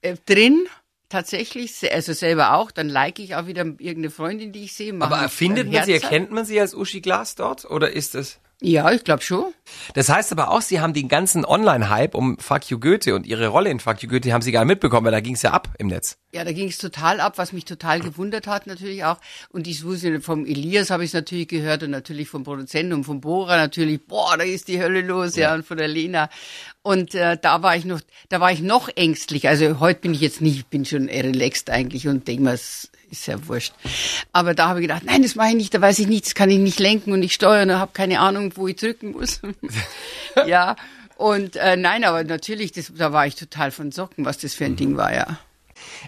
äh, 0.01 0.15
drin, 0.25 0.67
tatsächlich, 1.09 1.91
also 1.93 2.13
selber 2.13 2.53
auch, 2.53 2.71
dann 2.71 2.89
like 2.89 3.19
ich 3.19 3.35
auch 3.35 3.47
wieder 3.47 3.65
irgendeine 3.65 4.09
Freundin, 4.09 4.51
die 4.51 4.63
ich 4.63 4.73
sehe. 4.73 4.93
Aber 4.99 5.29
findet 5.29 5.71
man 5.71 5.85
Sie, 5.85 5.93
erkennt 5.93 6.31
man 6.31 6.45
Sie 6.45 6.59
als 6.59 6.73
Uschi 6.73 7.01
Glas 7.01 7.35
dort 7.35 7.65
oder 7.65 7.91
ist 7.91 8.15
es? 8.15 8.39
Ja, 8.59 8.91
ich 8.91 9.03
glaube 9.03 9.21
schon. 9.21 9.53
Das 9.93 10.09
heißt 10.09 10.31
aber 10.31 10.49
auch, 10.49 10.61
Sie 10.61 10.79
haben 10.79 10.93
den 10.93 11.09
ganzen 11.09 11.45
Online-Hype 11.45 12.15
um 12.15 12.39
Fuck 12.39 12.71
You 12.71 12.79
Goethe 12.79 13.13
und 13.13 13.27
Ihre 13.27 13.49
Rolle 13.49 13.69
in 13.69 13.79
Fuck 13.79 14.01
You 14.01 14.09
Goethe 14.09 14.33
haben 14.33 14.41
Sie 14.41 14.51
gar 14.51 14.61
nicht 14.61 14.69
mitbekommen, 14.69 15.05
weil 15.05 15.11
da 15.11 15.19
ging 15.19 15.35
es 15.35 15.43
ja 15.43 15.51
ab 15.51 15.69
im 15.77 15.87
Netz. 15.87 16.17
Ja, 16.33 16.43
da 16.43 16.51
ging 16.51 16.67
es 16.67 16.79
total 16.79 17.19
ab, 17.19 17.37
was 17.37 17.53
mich 17.53 17.65
total 17.65 17.99
gewundert 17.99 18.47
hat 18.47 18.65
natürlich 18.65 19.03
auch. 19.05 19.17
Und 19.49 19.67
ich 19.67 19.83
wusste, 19.83 20.21
vom 20.21 20.47
Elias 20.47 20.89
habe 20.89 21.03
ich 21.03 21.11
es 21.11 21.13
natürlich 21.13 21.49
gehört 21.49 21.83
und 21.83 21.91
natürlich 21.91 22.29
vom 22.29 22.43
Produzenten 22.43 22.93
und 22.93 23.03
vom 23.03 23.21
Bora 23.21 23.57
natürlich, 23.57 24.03
boah, 24.07 24.35
da 24.37 24.43
ist 24.43 24.67
die 24.69 24.81
Hölle 24.81 25.01
los, 25.01 25.35
ja, 25.35 25.53
und 25.53 25.63
von 25.63 25.77
der 25.77 25.87
Lena. 25.87 26.29
Und 26.87 27.15
äh, 27.15 27.37
da 27.41 27.61
war 27.63 27.75
ich 27.75 27.83
noch, 27.83 27.99
da 28.29 28.39
war 28.39 28.49
ich 28.49 28.61
noch 28.61 28.87
ängstlich. 28.95 29.49
Also 29.49 29.81
heute 29.81 29.99
bin 29.99 30.13
ich 30.13 30.21
jetzt 30.21 30.39
nicht, 30.39 30.55
ich 30.55 30.65
bin 30.67 30.85
schon 30.85 31.09
relaxed 31.09 31.69
eigentlich 31.69 32.07
und 32.07 32.25
denke 32.29 32.43
mir, 32.43 32.53
es 32.53 32.89
ist 33.11 33.27
ja 33.27 33.45
wurscht. 33.45 33.73
Aber 34.31 34.53
da 34.53 34.69
habe 34.69 34.79
ich 34.79 34.87
gedacht, 34.87 35.03
nein, 35.03 35.21
das 35.21 35.35
mache 35.35 35.49
ich 35.49 35.55
nicht, 35.55 35.73
da 35.73 35.81
weiß 35.81 35.99
ich 35.99 36.07
nicht, 36.07 36.27
das 36.27 36.33
kann 36.33 36.49
ich 36.49 36.59
nicht 36.59 36.79
lenken 36.79 37.11
und 37.11 37.21
ich 37.23 37.33
steuern 37.33 37.69
und 37.71 37.75
habe 37.77 37.91
keine 37.93 38.21
Ahnung, 38.21 38.53
wo 38.55 38.69
ich 38.69 38.77
drücken 38.77 39.11
muss. 39.11 39.41
ja. 40.47 40.77
Und 41.17 41.57
äh, 41.57 41.75
nein, 41.75 42.05
aber 42.05 42.23
natürlich, 42.23 42.71
das, 42.71 42.89
da 42.95 43.11
war 43.11 43.27
ich 43.27 43.35
total 43.35 43.71
von 43.71 43.91
Socken, 43.91 44.23
was 44.23 44.37
das 44.37 44.53
für 44.53 44.63
ein 44.63 44.77
Ding 44.77 44.95
war, 44.95 45.13
ja. 45.13 45.39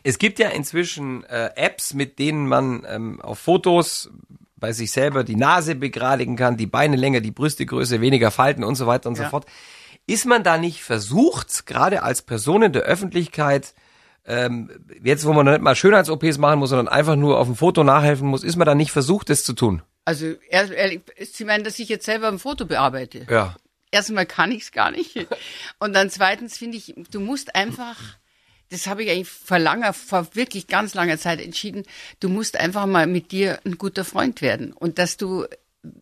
Es 0.04 0.18
gibt 0.18 0.40
ja 0.40 0.48
inzwischen 0.48 1.26
äh, 1.26 1.50
Apps, 1.58 1.94
mit 1.94 2.20
denen 2.20 2.48
man 2.48 2.86
ähm, 2.88 3.20
auf 3.20 3.40
Fotos 3.40 4.10
bei 4.56 4.72
sich 4.72 4.92
selber 4.92 5.26
die 5.26 5.36
Nase 5.36 5.76
begradigen 5.76 6.38
kann, 6.38 6.56
die 6.56 6.68
Beine 6.68 6.96
länger, 6.96 7.20
die 7.20 7.32
Brüste 7.32 7.66
größer, 7.66 8.00
weniger 8.00 8.32
Falten 8.32 8.64
und 8.64 8.76
so 8.76 8.88
weiter 8.88 9.10
und 9.10 9.16
so 9.16 9.24
Ja. 9.24 9.30
fort. 9.30 9.46
Ist 10.10 10.26
man 10.26 10.44
da 10.44 10.58
nicht 10.58 10.82
versucht, 10.82 11.68
gerade 11.68 12.02
als 12.02 12.24
Person 12.24 12.64
in 12.64 12.74
der 12.74 12.82
Öffentlichkeit, 12.82 13.76
ähm, 14.26 14.72
jetzt 15.04 15.24
wo 15.24 15.34
man 15.34 15.46
nicht 15.46 15.62
mal 15.62 15.76
Schönheits-OPs 15.76 16.40
machen 16.40 16.58
muss, 16.58 16.72
sondern 16.72 16.88
einfach 16.88 17.16
nur 17.16 17.38
auf 17.38 17.46
dem 17.46 17.56
Foto 17.56 17.84
nachhelfen 17.84 18.28
muss, 18.28 18.44
ist 18.44 18.56
man 18.56 18.66
da 18.66 18.74
nicht 18.74 18.90
versucht, 18.90 19.30
das 19.30 19.44
zu 19.44 19.54
tun? 19.54 19.84
Also, 20.06 20.34
ehrlich, 20.50 21.02
Sie 21.32 21.46
meinen, 21.46 21.64
dass 21.64 21.78
ich 21.78 21.90
jetzt 21.90 22.06
selber 22.06 22.28
ein 22.28 22.40
Foto 22.40 22.66
bearbeite? 22.66 23.28
Ja. 23.30 23.56
Erstmal 23.92 24.26
kann 24.26 24.52
ich 24.52 24.64
es 24.64 24.72
gar 24.72 24.90
nicht. 24.90 25.28
Und 25.80 25.94
dann 25.94 26.10
zweitens 26.10 26.58
finde 26.58 26.78
ich, 26.78 26.96
du 27.12 27.20
musst 27.20 27.54
einfach, 27.54 27.98
das 28.72 28.88
habe 28.88 29.04
ich 29.04 29.12
eigentlich 29.12 29.30
vor 29.30 29.60
langer, 29.60 29.94
vor 29.94 30.28
wirklich 30.34 30.66
ganz 30.66 30.96
langer 30.96 31.20
Zeit 31.20 31.40
entschieden, 31.40 31.84
du 32.20 32.30
musst 32.30 32.60
einfach 32.60 32.88
mal 32.88 33.06
mit 33.06 33.32
dir 33.32 33.60
ein 33.64 33.78
guter 33.78 34.04
Freund 34.04 34.42
werden. 34.42 34.74
Und 34.74 34.98
dass 34.98 35.18
du 35.18 35.46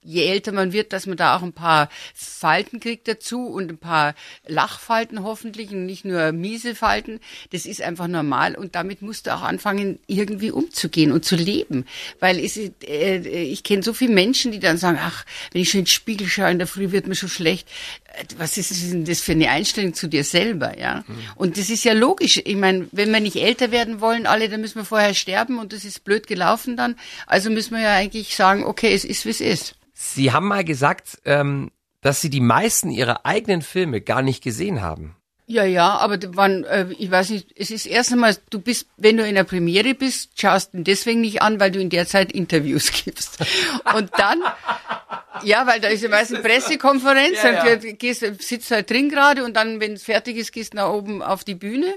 je 0.01 0.23
älter 0.25 0.51
man 0.51 0.73
wird, 0.73 0.91
dass 0.91 1.05
man 1.05 1.17
da 1.17 1.37
auch 1.37 1.43
ein 1.43 1.53
paar 1.53 1.89
Falten 2.15 2.79
kriegt 2.79 3.07
dazu 3.07 3.45
und 3.45 3.69
ein 3.69 3.77
paar 3.77 4.15
Lachfalten 4.47 5.23
hoffentlich 5.23 5.69
und 5.71 5.85
nicht 5.85 6.03
nur 6.03 6.31
miese 6.31 6.73
Falten. 6.73 7.19
Das 7.51 7.65
ist 7.65 7.81
einfach 7.81 8.07
normal 8.07 8.55
und 8.55 8.73
damit 8.75 9.01
musst 9.01 9.27
du 9.27 9.35
auch 9.35 9.43
anfangen, 9.43 9.99
irgendwie 10.07 10.51
umzugehen 10.51 11.11
und 11.11 11.25
zu 11.25 11.35
leben. 11.35 11.85
Weil 12.19 12.39
es, 12.39 12.57
äh, 12.57 13.17
ich 13.17 13.63
kenne 13.63 13.83
so 13.83 13.93
viele 13.93 14.13
Menschen, 14.13 14.51
die 14.51 14.59
dann 14.59 14.77
sagen, 14.77 14.97
ach, 14.99 15.25
wenn 15.51 15.61
ich 15.61 15.69
schon 15.69 15.79
in 15.79 15.85
den 15.85 15.91
Spiegel 15.91 16.27
schaue 16.27 16.51
in 16.51 16.57
der 16.57 16.67
Früh, 16.67 16.91
wird 16.91 17.07
mir 17.07 17.15
schon 17.15 17.29
schlecht. 17.29 17.67
Äh, 18.13 18.25
was 18.37 18.57
ist 18.57 18.71
denn 18.91 19.05
das 19.05 19.21
für 19.21 19.33
eine 19.33 19.49
Einstellung 19.49 19.93
zu 19.93 20.07
dir 20.07 20.23
selber, 20.23 20.77
ja? 20.79 21.03
Mhm. 21.07 21.17
Und 21.35 21.57
das 21.57 21.69
ist 21.69 21.83
ja 21.83 21.93
logisch. 21.93 22.41
Ich 22.43 22.55
meine, 22.55 22.87
wenn 22.91 23.11
wir 23.11 23.19
nicht 23.19 23.35
älter 23.35 23.71
werden 23.71 24.01
wollen, 24.01 24.25
alle, 24.25 24.49
dann 24.49 24.61
müssen 24.61 24.79
wir 24.79 24.85
vorher 24.85 25.13
sterben 25.13 25.59
und 25.59 25.71
das 25.71 25.85
ist 25.85 26.03
blöd 26.03 26.25
gelaufen 26.25 26.77
dann. 26.77 26.95
Also 27.27 27.51
müssen 27.51 27.75
wir 27.75 27.81
ja 27.83 27.93
eigentlich 27.93 28.35
sagen, 28.35 28.63
okay, 28.63 28.93
es 28.93 29.05
ist, 29.05 29.25
wie 29.25 29.29
es 29.29 29.41
ist. 29.41 29.76
Sie 29.99 30.31
haben 30.31 30.47
mal 30.47 30.63
gesagt, 30.63 31.17
ähm, 31.25 31.71
dass 32.01 32.21
Sie 32.21 32.29
die 32.29 32.39
meisten 32.39 32.91
Ihrer 32.91 33.25
eigenen 33.25 33.63
Filme 33.63 33.99
gar 33.99 34.21
nicht 34.21 34.43
gesehen 34.43 34.83
haben. 34.83 35.15
Ja, 35.47 35.63
ja, 35.63 35.97
aber 35.97 36.19
wann, 36.35 36.65
äh, 36.65 36.85
ich 36.99 37.09
weiß 37.09 37.31
nicht, 37.31 37.47
es 37.55 37.71
ist 37.71 37.87
erst 37.87 38.11
einmal, 38.11 38.37
du 38.51 38.59
bist, 38.59 38.87
wenn 38.97 39.17
du 39.17 39.27
in 39.27 39.33
der 39.33 39.43
Premiere 39.43 39.95
bist, 39.95 40.39
schaust 40.39 40.73
du 40.73 40.77
ihn 40.77 40.83
deswegen 40.83 41.21
nicht 41.21 41.41
an, 41.41 41.59
weil 41.59 41.71
du 41.71 41.79
in 41.79 41.89
der 41.89 42.05
Zeit 42.05 42.31
Interviews 42.31 42.91
gibst. 43.05 43.39
Und 43.95 44.11
dann, 44.19 44.39
ja, 45.43 45.65
weil 45.65 45.79
da 45.79 45.87
ist 45.87 46.03
ja 46.03 46.09
meistens 46.09 46.41
Pressekonferenz, 46.43 47.37
ja, 47.41 47.63
dann 47.63 47.81
ja. 47.81 47.91
gehst, 47.93 48.23
sitzt 48.39 48.69
halt 48.69 48.91
drin 48.91 49.09
gerade 49.09 49.43
und 49.43 49.55
dann, 49.55 49.79
wenn 49.79 49.93
es 49.93 50.03
fertig 50.03 50.37
ist, 50.37 50.51
gehst 50.51 50.73
du 50.73 50.77
nach 50.77 50.89
oben 50.89 51.23
auf 51.23 51.43
die 51.43 51.55
Bühne. 51.55 51.95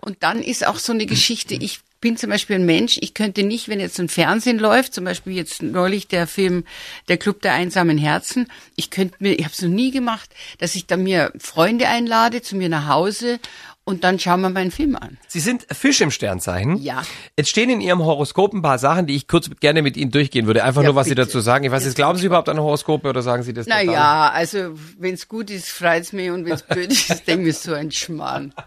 Und 0.00 0.22
dann 0.22 0.42
ist 0.42 0.66
auch 0.66 0.76
so 0.76 0.92
eine 0.92 1.06
Geschichte, 1.06 1.54
ich 1.54 1.80
bin 2.00 2.16
zum 2.16 2.30
Beispiel 2.30 2.56
ein 2.56 2.66
Mensch, 2.66 2.98
ich 3.00 3.14
könnte 3.14 3.42
nicht, 3.42 3.68
wenn 3.68 3.80
jetzt 3.80 3.98
ein 3.98 4.08
Fernsehen 4.08 4.58
läuft, 4.58 4.94
zum 4.94 5.04
Beispiel 5.04 5.32
jetzt 5.32 5.62
neulich 5.62 6.08
der 6.08 6.26
Film 6.26 6.64
Der 7.08 7.16
Club 7.16 7.42
der 7.42 7.54
einsamen 7.54 7.98
Herzen, 7.98 8.48
ich 8.76 8.90
könnte 8.90 9.16
mir, 9.18 9.34
ich 9.38 9.44
habe 9.44 9.52
es 9.52 9.62
noch 9.62 9.68
nie 9.68 9.90
gemacht, 9.90 10.30
dass 10.58 10.74
ich 10.74 10.86
da 10.86 10.96
mir 10.96 11.32
Freunde 11.38 11.88
einlade 11.88 12.42
zu 12.42 12.56
mir 12.56 12.68
nach 12.68 12.88
Hause 12.88 13.40
und 13.88 14.04
dann 14.04 14.18
schauen 14.18 14.42
wir 14.42 14.50
meinen 14.50 14.70
Film 14.70 14.96
an. 14.96 15.16
Sie 15.28 15.40
sind 15.40 15.66
Fisch 15.72 16.02
im 16.02 16.10
Sternzeichen. 16.10 16.76
Ja. 16.76 17.04
Jetzt 17.38 17.48
stehen 17.48 17.70
in 17.70 17.80
Ihrem 17.80 18.04
Horoskop 18.04 18.52
ein 18.52 18.60
paar 18.60 18.78
Sachen, 18.78 19.06
die 19.06 19.16
ich 19.16 19.26
kurz 19.28 19.48
gerne 19.60 19.80
mit 19.80 19.96
Ihnen 19.96 20.10
durchgehen 20.10 20.46
würde. 20.46 20.62
Einfach 20.62 20.82
ja, 20.82 20.88
nur, 20.88 20.94
was 20.94 21.08
bitte. 21.08 21.22
Sie 21.22 21.26
dazu 21.26 21.40
sagen. 21.40 21.64
Ich 21.64 21.70
weiß 21.70 21.86
jetzt, 21.86 21.94
glauben 21.94 22.18
Sie 22.18 22.26
überhaupt 22.26 22.50
an 22.50 22.60
Horoskope 22.60 23.08
oder 23.08 23.22
sagen 23.22 23.44
Sie 23.44 23.54
das 23.54 23.66
Naja, 23.66 24.28
also 24.28 24.74
wenn 24.98 25.14
es 25.14 25.26
gut 25.26 25.48
ist, 25.48 25.70
freut's 25.70 26.12
mich 26.12 26.30
und 26.30 26.44
wenn 26.44 26.52
es 26.52 26.64
blöd 26.64 26.92
ist, 26.92 27.26
denke 27.26 27.48
ich 27.48 27.56
so 27.56 27.72
ein 27.72 27.90
Schmarrn. 27.90 28.52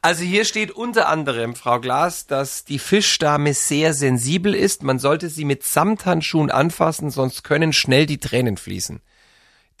Also 0.00 0.22
hier 0.22 0.46
steht 0.46 0.70
unter 0.70 1.08
anderem, 1.08 1.54
Frau 1.54 1.78
Glas, 1.78 2.26
dass 2.26 2.64
die 2.64 2.78
Fischdame 2.78 3.52
sehr 3.52 3.92
sensibel 3.92 4.54
ist. 4.54 4.82
Man 4.82 4.98
sollte 4.98 5.28
sie 5.28 5.44
mit 5.44 5.64
Samthandschuhen 5.64 6.50
anfassen, 6.50 7.10
sonst 7.10 7.44
können 7.44 7.74
schnell 7.74 8.06
die 8.06 8.18
Tränen 8.18 8.56
fließen. 8.56 9.00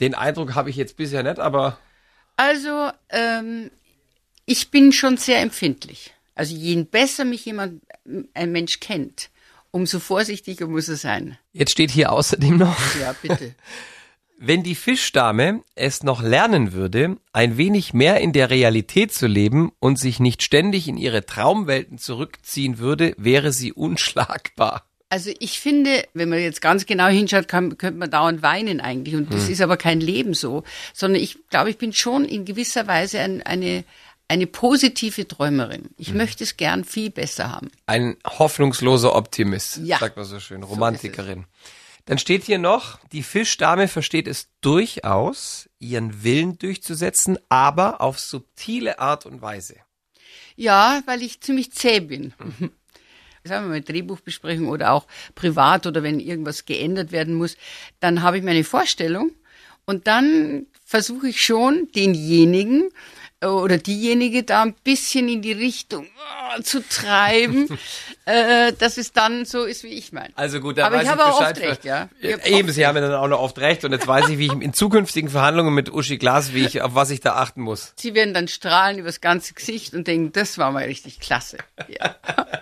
Den 0.00 0.14
Eindruck 0.14 0.54
habe 0.54 0.68
ich 0.68 0.76
jetzt 0.76 0.96
bisher 0.96 1.22
nicht, 1.22 1.38
aber. 1.38 1.78
Also, 2.36 2.90
ähm, 3.10 3.70
ich 4.46 4.70
bin 4.70 4.92
schon 4.92 5.16
sehr 5.16 5.40
empfindlich. 5.40 6.12
Also 6.34 6.54
je 6.54 6.82
besser 6.82 7.24
mich 7.24 7.44
jemand, 7.44 7.82
ein 8.34 8.52
Mensch 8.52 8.80
kennt, 8.80 9.30
umso 9.70 9.98
vorsichtiger 9.98 10.66
muss 10.66 10.88
er 10.88 10.96
sein. 10.96 11.38
Jetzt 11.52 11.72
steht 11.72 11.90
hier 11.90 12.12
außerdem 12.12 12.56
noch. 12.56 12.76
Ja, 13.00 13.14
bitte. 13.20 13.54
Wenn 14.36 14.64
die 14.64 14.74
Fischdame 14.74 15.62
es 15.76 16.02
noch 16.02 16.20
lernen 16.20 16.72
würde, 16.72 17.16
ein 17.32 17.56
wenig 17.56 17.94
mehr 17.94 18.20
in 18.20 18.32
der 18.32 18.50
Realität 18.50 19.12
zu 19.12 19.26
leben 19.26 19.72
und 19.78 19.98
sich 19.98 20.18
nicht 20.18 20.42
ständig 20.42 20.88
in 20.88 20.96
ihre 20.96 21.24
Traumwelten 21.24 21.98
zurückziehen 21.98 22.78
würde, 22.78 23.14
wäre 23.16 23.52
sie 23.52 23.72
unschlagbar. 23.72 24.84
Also 25.08 25.30
ich 25.38 25.60
finde, 25.60 26.04
wenn 26.12 26.28
man 26.28 26.40
jetzt 26.40 26.60
ganz 26.60 26.86
genau 26.86 27.06
hinschaut, 27.06 27.46
kann, 27.46 27.78
könnte 27.78 28.00
man 28.00 28.10
dauernd 28.10 28.42
weinen 28.42 28.80
eigentlich. 28.80 29.14
Und 29.14 29.32
das 29.32 29.44
hm. 29.44 29.52
ist 29.52 29.60
aber 29.60 29.76
kein 29.76 30.00
Leben 30.00 30.34
so, 30.34 30.64
sondern 30.92 31.22
ich 31.22 31.38
glaube, 31.50 31.70
ich 31.70 31.78
bin 31.78 31.92
schon 31.92 32.24
in 32.24 32.44
gewisser 32.44 32.88
Weise 32.88 33.20
ein, 33.20 33.40
eine, 33.40 33.84
eine 34.28 34.46
positive 34.46 35.28
Träumerin. 35.28 35.90
Ich 35.96 36.10
mhm. 36.10 36.18
möchte 36.18 36.44
es 36.44 36.56
gern 36.56 36.84
viel 36.84 37.10
besser 37.10 37.50
haben. 37.50 37.70
Ein 37.86 38.16
hoffnungsloser 38.26 39.14
Optimist, 39.14 39.78
ja. 39.78 39.98
sagt 39.98 40.16
man 40.16 40.24
so 40.24 40.40
schön, 40.40 40.62
Romantikerin. 40.62 41.40
So 41.40 41.70
Dann 42.06 42.18
steht 42.18 42.44
hier 42.44 42.58
noch, 42.58 42.98
die 43.12 43.22
Fischdame 43.22 43.88
versteht 43.88 44.26
es 44.26 44.48
durchaus, 44.60 45.68
ihren 45.78 46.24
Willen 46.24 46.58
durchzusetzen, 46.58 47.38
aber 47.48 48.00
auf 48.00 48.18
subtile 48.18 48.98
Art 48.98 49.26
und 49.26 49.42
Weise. 49.42 49.76
Ja, 50.56 51.02
weil 51.06 51.22
ich 51.22 51.40
ziemlich 51.40 51.72
zäh 51.72 52.00
bin. 52.00 52.34
Mhm. 52.38 52.70
Sagen 53.46 53.66
wir 53.66 53.72
mal 53.72 53.82
Drehbuchbesprechung 53.82 54.68
oder 54.68 54.92
auch 54.92 55.06
privat 55.34 55.86
oder 55.86 56.02
wenn 56.02 56.18
irgendwas 56.18 56.64
geändert 56.64 57.12
werden 57.12 57.34
muss, 57.34 57.58
dann 58.00 58.22
habe 58.22 58.38
ich 58.38 58.44
meine 58.44 58.64
Vorstellung 58.64 59.32
und 59.84 60.06
dann 60.06 60.66
versuche 60.84 61.28
ich 61.28 61.44
schon 61.44 61.88
denjenigen, 61.94 62.88
oder 63.50 63.78
diejenige 63.78 64.42
da 64.42 64.62
ein 64.62 64.74
bisschen 64.84 65.28
in 65.28 65.42
die 65.42 65.52
Richtung 65.52 66.06
oh, 66.06 66.62
zu 66.62 66.86
treiben, 66.86 67.78
äh, 68.24 68.72
dass 68.72 68.96
es 68.96 69.12
dann 69.12 69.44
so 69.44 69.64
ist, 69.64 69.84
wie 69.84 69.88
ich 69.88 70.12
meine. 70.12 70.30
Also 70.36 70.60
gut, 70.60 70.78
da 70.78 70.86
Aber 70.86 70.96
weiß 70.96 71.02
ich 71.02 71.08
ich 71.08 71.12
habe 71.12 71.24
auch 71.26 71.38
Bescheid. 71.38 71.56
oft 71.56 71.66
recht, 71.66 71.84
ja. 71.84 72.08
Eben, 72.20 72.70
Sie 72.70 72.86
haben 72.86 72.96
ja 72.96 73.02
dann 73.02 73.14
auch 73.14 73.28
noch 73.28 73.40
oft 73.40 73.58
recht 73.58 73.84
und 73.84 73.92
jetzt 73.92 74.06
weiß 74.06 74.28
ich, 74.28 74.38
wie 74.38 74.46
ich 74.46 74.52
in 74.52 74.72
zukünftigen 74.72 75.30
Verhandlungen 75.30 75.74
mit 75.74 75.92
Uschi 75.92 76.18
Glas, 76.18 76.52
wie 76.54 76.64
ich, 76.64 76.82
auf 76.82 76.94
was 76.94 77.10
ich 77.10 77.20
da 77.20 77.34
achten 77.34 77.62
muss. 77.62 77.92
Sie 77.96 78.14
werden 78.14 78.34
dann 78.34 78.48
strahlen 78.48 78.98
übers 78.98 79.20
ganze 79.20 79.54
Gesicht 79.54 79.94
und 79.94 80.06
denken, 80.06 80.32
das 80.32 80.58
war 80.58 80.70
mal 80.70 80.84
richtig 80.84 81.20
klasse. 81.20 81.58
Ja. 81.88 82.16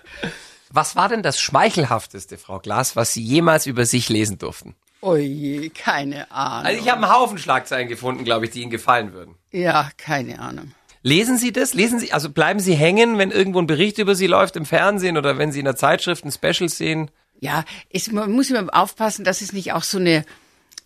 Was 0.75 0.97
war 0.97 1.11
denn 1.11 1.23
das 1.23 1.39
Schmeichelhafteste, 1.39 2.39
Frau 2.39 2.59
Glas, 2.59 2.97
was 2.97 3.13
Sie 3.13 3.23
jemals 3.23 3.67
über 3.67 3.85
sich 3.85 4.09
lesen 4.09 4.39
durften? 4.39 4.75
Oje, 5.03 5.69
keine 5.71 6.31
Ahnung. 6.31 6.67
Also 6.67 6.81
ich 6.81 6.89
habe 6.89 7.03
einen 7.03 7.13
Haufen 7.13 7.37
Schlagzeilen 7.37 7.89
gefunden, 7.89 8.25
glaube 8.25 8.45
ich, 8.45 8.53
die 8.53 8.63
Ihnen 8.63 8.71
gefallen 8.71 9.13
würden. 9.13 9.35
Ja, 9.51 9.91
keine 9.97 10.39
Ahnung. 10.39 10.73
Lesen 11.03 11.37
Sie 11.37 11.53
das? 11.53 11.75
Lesen 11.75 11.99
Sie, 11.99 12.13
also 12.13 12.31
bleiben 12.31 12.61
Sie 12.61 12.75
hängen, 12.75 13.19
wenn 13.19 13.33
irgendwo 13.33 13.59
ein 13.59 13.67
Bericht 13.67 13.99
über 13.99 14.15
Sie 14.15 14.29
läuft 14.29 14.55
im 14.55 14.65
Fernsehen 14.65 15.19
oder 15.19 15.39
wenn 15.39 15.51
Sie 15.51 15.59
in 15.59 15.65
der 15.65 15.75
Zeitschrift 15.75 16.25
ein 16.25 16.31
Special 16.31 16.69
sehen? 16.69 17.11
Ja, 17.41 17.65
es, 17.91 18.13
man 18.13 18.31
muss 18.31 18.51
immer 18.51 18.69
aufpassen, 18.73 19.25
dass 19.25 19.41
es 19.41 19.53
nicht 19.53 19.73
auch 19.73 19.83
so 19.83 19.99
eine 19.99 20.25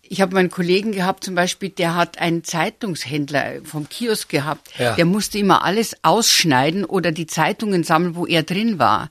ich 0.09 0.21
habe 0.21 0.33
meinen 0.33 0.49
Kollegen 0.49 0.91
gehabt, 0.91 1.23
zum 1.23 1.35
Beispiel, 1.35 1.69
der 1.69 1.95
hat 1.95 2.19
einen 2.19 2.43
Zeitungshändler 2.43 3.61
vom 3.63 3.89
Kiosk 3.89 4.29
gehabt. 4.29 4.69
Ja. 4.77 4.95
Der 4.95 5.05
musste 5.05 5.37
immer 5.37 5.63
alles 5.63 5.95
ausschneiden 6.03 6.85
oder 6.85 7.11
die 7.11 7.27
Zeitungen 7.27 7.83
sammeln, 7.83 8.15
wo 8.15 8.25
er 8.25 8.43
drin 8.43 8.79
war. 8.79 9.09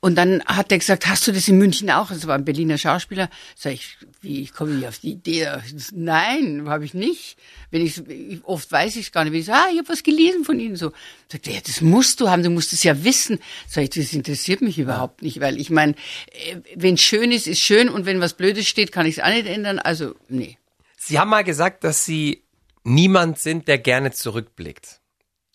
Und 0.00 0.16
dann 0.16 0.42
hat 0.44 0.72
er 0.72 0.78
gesagt, 0.78 1.06
hast 1.06 1.26
du 1.26 1.32
das 1.32 1.48
in 1.48 1.58
München 1.58 1.90
auch? 1.90 2.08
Das 2.08 2.26
war 2.26 2.34
ein 2.34 2.44
Berliner 2.44 2.78
Schauspieler. 2.78 3.28
Sag 3.56 3.74
ich, 3.74 3.98
wie 4.20 4.42
ich 4.42 4.52
komme 4.52 4.78
ich 4.78 4.86
auf 4.86 4.98
die 4.98 5.12
Idee? 5.12 5.48
Nein, 5.92 6.68
habe 6.68 6.84
ich 6.84 6.94
nicht. 6.94 7.36
Wenn 7.70 7.84
ich 7.84 8.02
oft 8.44 8.70
weiß 8.70 8.96
ich 8.96 9.06
es 9.06 9.12
gar 9.12 9.24
nicht. 9.24 9.32
Wenn 9.32 9.40
ich 9.40 9.46
sage, 9.46 9.66
ah, 9.66 9.70
ich 9.72 9.78
habe 9.78 9.88
was 9.88 10.02
gelesen 10.02 10.44
von 10.44 10.58
Ihnen 10.58 10.76
so. 10.76 10.92
Sagt 11.30 11.46
er, 11.46 11.54
ja, 11.54 11.60
das 11.64 11.80
musst 11.80 12.20
du 12.20 12.28
haben, 12.28 12.42
du 12.42 12.50
musst 12.50 12.72
es 12.72 12.82
ja 12.82 13.04
wissen. 13.04 13.38
Sag 13.68 13.84
ich, 13.84 13.90
das 13.90 14.12
interessiert 14.12 14.60
mich 14.60 14.78
überhaupt 14.78 15.22
nicht, 15.22 15.40
weil 15.40 15.60
ich 15.60 15.70
meine, 15.70 15.94
äh, 16.32 16.56
wenn 16.74 16.96
schön 16.96 17.30
ist, 17.30 17.46
ist 17.46 17.60
schön 17.60 17.88
und 17.88 18.06
wenn 18.06 18.20
was 18.20 18.34
Blödes 18.34 18.66
steht, 18.66 18.90
kann 18.90 19.06
ich 19.06 19.18
es 19.18 19.24
auch 19.24 19.28
nicht 19.28 19.46
ändern. 19.46 19.78
Also 19.78 20.14
nee. 20.28 20.58
Sie 20.96 21.18
haben 21.18 21.30
mal 21.30 21.44
gesagt, 21.44 21.84
dass 21.84 22.04
Sie 22.04 22.42
niemand 22.82 23.38
sind, 23.38 23.68
der 23.68 23.78
gerne 23.78 24.10
zurückblickt. 24.10 25.00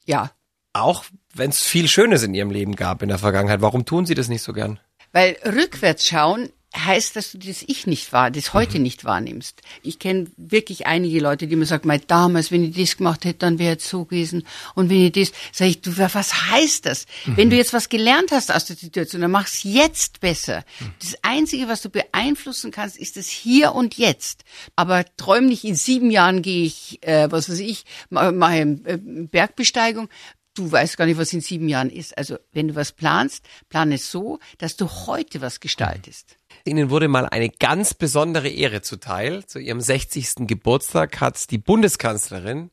Ja. 0.06 0.32
Auch 0.72 1.04
wenn 1.34 1.50
es 1.50 1.62
viel 1.62 1.88
Schönes 1.88 2.24
in 2.24 2.34
Ihrem 2.34 2.50
Leben 2.50 2.76
gab 2.76 3.02
in 3.02 3.10
der 3.10 3.20
Vergangenheit. 3.20 3.62
Warum 3.62 3.86
tun 3.86 4.06
Sie 4.06 4.16
das 4.16 4.30
nicht 4.30 4.42
so 4.42 4.54
gern? 4.54 4.80
Weil 5.12 5.38
rückwärts 5.46 6.08
schauen 6.08 6.50
heißt, 6.76 7.16
dass 7.16 7.32
du 7.32 7.38
das 7.38 7.64
Ich 7.64 7.88
nicht 7.88 8.14
wahr, 8.14 8.32
das 8.32 8.54
heute 8.54 8.78
mhm. 8.78 8.84
nicht 8.84 9.06
wahrnimmst. 9.06 9.62
Ich 9.82 10.00
kenne 10.00 10.28
wirklich 10.38 10.88
einige 10.88 11.20
Leute, 11.20 11.48
die 11.48 11.56
mir 11.56 11.66
sagen, 11.66 11.88
mal 11.88 12.00
damals, 12.00 12.52
wenn 12.52 12.64
ich 12.64 12.76
das 12.76 12.98
gemacht 12.98 13.26
hätte, 13.26 13.40
dann 13.40 13.60
wäre 13.60 13.78
es 13.78 13.90
so 13.90 14.06
gewesen. 14.06 14.46
Und 14.76 14.90
wenn 14.90 15.06
ich 15.06 15.12
das, 15.12 15.32
sag 15.52 15.68
ich, 15.68 15.82
du, 15.82 15.96
was 15.98 16.52
heißt 16.52 16.86
das? 16.86 17.06
Mhm. 17.26 17.38
Wenn 17.38 17.50
du 17.50 17.56
jetzt 17.56 17.74
was 17.74 17.90
gelernt 17.90 18.32
hast 18.32 18.54
aus 18.54 18.66
der 18.66 18.76
Situation, 18.76 19.22
dann 19.22 19.32
mach's 19.32 19.64
jetzt 19.64 20.20
besser. 20.20 20.64
Mhm. 20.80 20.94
Das 21.00 21.16
Einzige, 21.22 21.68
was 21.68 21.82
du 21.82 21.90
beeinflussen 21.90 22.72
kannst, 22.72 22.98
ist 22.98 23.18
das 23.18 23.28
Hier 23.28 23.74
und 23.74 23.98
Jetzt. 23.98 24.44
Aber 24.76 25.06
träum 25.18 25.46
nicht, 25.46 25.64
in 25.64 25.76
sieben 25.76 26.12
Jahren 26.12 26.42
gehe 26.42 26.66
ich, 26.66 27.00
äh, 27.02 27.32
was 27.32 27.50
weiß 27.50 27.60
ich, 27.60 27.86
mache 28.10 28.60
äh, 28.60 28.98
Bergbesteigung 28.98 30.10
du 30.54 30.72
weißt 30.72 30.98
gar 30.98 31.06
nicht, 31.06 31.18
was 31.18 31.34
in 31.34 31.42
sieben 31.42 31.68
Jahren 31.68 31.90
ist. 31.90 32.18
Also 32.18 32.38
wenn 32.52 32.70
du 32.70 32.76
was 32.76 32.92
planst, 32.92 33.46
plan 33.70 33.92
es 33.92 34.12
so, 34.12 34.40
dass 34.58 34.76
du 34.76 34.88
heute 35.08 35.42
was 35.42 35.60
gestaltest. 35.60 36.38
Ihnen 36.66 36.90
wurde 36.90 37.08
mal 37.08 37.26
eine 37.26 37.50
ganz 37.50 37.94
besondere 37.94 38.48
Ehre 38.48 38.82
zuteil. 38.82 39.46
Zu 39.46 39.60
Ihrem 39.60 39.82
60. 39.82 40.48
Geburtstag 40.48 41.20
hat 41.20 41.52
die 41.52 41.58
Bundeskanzlerin 41.58 42.72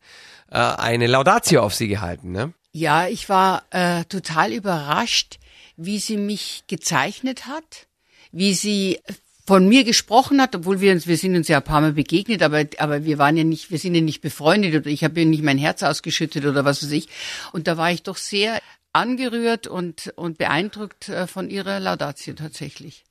äh, 0.50 0.58
eine 0.58 1.06
Laudatio 1.08 1.62
auf 1.62 1.74
Sie 1.74 1.88
gehalten. 1.88 2.30
Ne? 2.30 2.52
Ja, 2.72 3.08
ich 3.08 3.28
war 3.28 3.64
äh, 3.70 4.04
total 4.04 4.52
überrascht, 4.52 5.38
wie 5.76 5.98
sie 5.98 6.16
mich 6.16 6.64
gezeichnet 6.68 7.46
hat, 7.46 7.88
wie 8.30 8.54
sie 8.54 9.00
von 9.46 9.68
mir 9.68 9.82
gesprochen 9.82 10.40
hat, 10.40 10.54
obwohl 10.54 10.80
wir 10.80 10.92
uns, 10.92 11.08
wir 11.08 11.16
sind 11.16 11.34
uns 11.34 11.48
ja 11.48 11.56
ein 11.56 11.64
paar 11.64 11.80
Mal 11.80 11.94
begegnet, 11.94 12.42
aber, 12.42 12.66
aber 12.78 13.04
wir 13.04 13.18
waren 13.18 13.36
ja 13.36 13.42
nicht, 13.42 13.72
wir 13.72 13.78
sind 13.78 13.96
ja 13.96 14.00
nicht 14.00 14.20
befreundet 14.20 14.74
oder 14.76 14.86
ich 14.86 15.02
habe 15.02 15.18
ja 15.18 15.26
nicht 15.26 15.42
mein 15.42 15.58
Herz 15.58 15.82
ausgeschüttet 15.82 16.44
oder 16.44 16.64
was 16.64 16.84
weiß 16.84 16.92
ich. 16.92 17.08
Und 17.52 17.66
da 17.66 17.76
war 17.76 17.90
ich 17.90 18.04
doch 18.04 18.16
sehr 18.16 18.60
angerührt 18.92 19.66
und, 19.66 20.12
und 20.14 20.38
beeindruckt 20.38 21.08
äh, 21.08 21.26
von 21.26 21.50
ihrer 21.50 21.80
Laudatio 21.80 22.34
tatsächlich. 22.34 23.04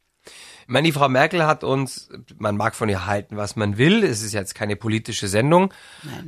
Ich 0.69 0.73
meine, 0.73 0.85
die 0.85 0.91
Frau 0.91 1.09
Merkel 1.09 1.47
hat 1.47 1.63
uns, 1.63 2.09
man 2.37 2.55
mag 2.55 2.75
von 2.75 2.89
ihr 2.89 3.07
halten, 3.07 3.37
was 3.37 3.55
man 3.55 3.79
will. 3.79 4.03
Es 4.03 4.21
ist 4.21 4.33
jetzt 4.33 4.53
keine 4.53 4.75
politische 4.75 5.27
Sendung. 5.27 5.73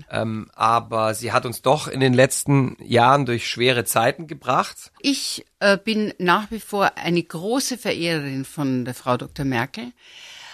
Ähm, 0.09 0.49
aber 0.55 1.13
sie 1.13 1.31
hat 1.31 1.45
uns 1.45 1.61
doch 1.61 1.87
in 1.87 1.99
den 1.99 2.15
letzten 2.15 2.75
Jahren 2.83 3.27
durch 3.27 3.47
schwere 3.47 3.85
Zeiten 3.85 4.25
gebracht. 4.25 4.91
Ich 4.99 5.45
äh, 5.59 5.77
bin 5.77 6.15
nach 6.17 6.49
wie 6.49 6.59
vor 6.59 6.97
eine 6.97 7.21
große 7.21 7.77
Verehrerin 7.77 8.43
von 8.43 8.83
der 8.83 8.95
Frau 8.95 9.15
Dr. 9.15 9.45
Merkel. 9.45 9.91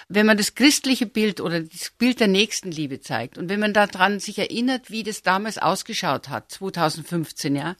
Wenn 0.09 0.25
man 0.25 0.35
das 0.35 0.53
christliche 0.53 1.05
Bild 1.05 1.39
oder 1.39 1.61
das 1.61 1.91
Bild 1.97 2.19
der 2.19 2.27
Nächstenliebe 2.27 2.99
zeigt 2.99 3.37
und 3.37 3.47
wenn 3.47 3.61
man 3.61 3.71
daran 3.71 4.19
sich 4.19 4.37
erinnert, 4.37 4.91
wie 4.91 5.03
das 5.03 5.21
damals 5.21 5.57
ausgeschaut 5.57 6.27
hat, 6.27 6.51
2015, 6.51 7.55
ja, 7.55 7.77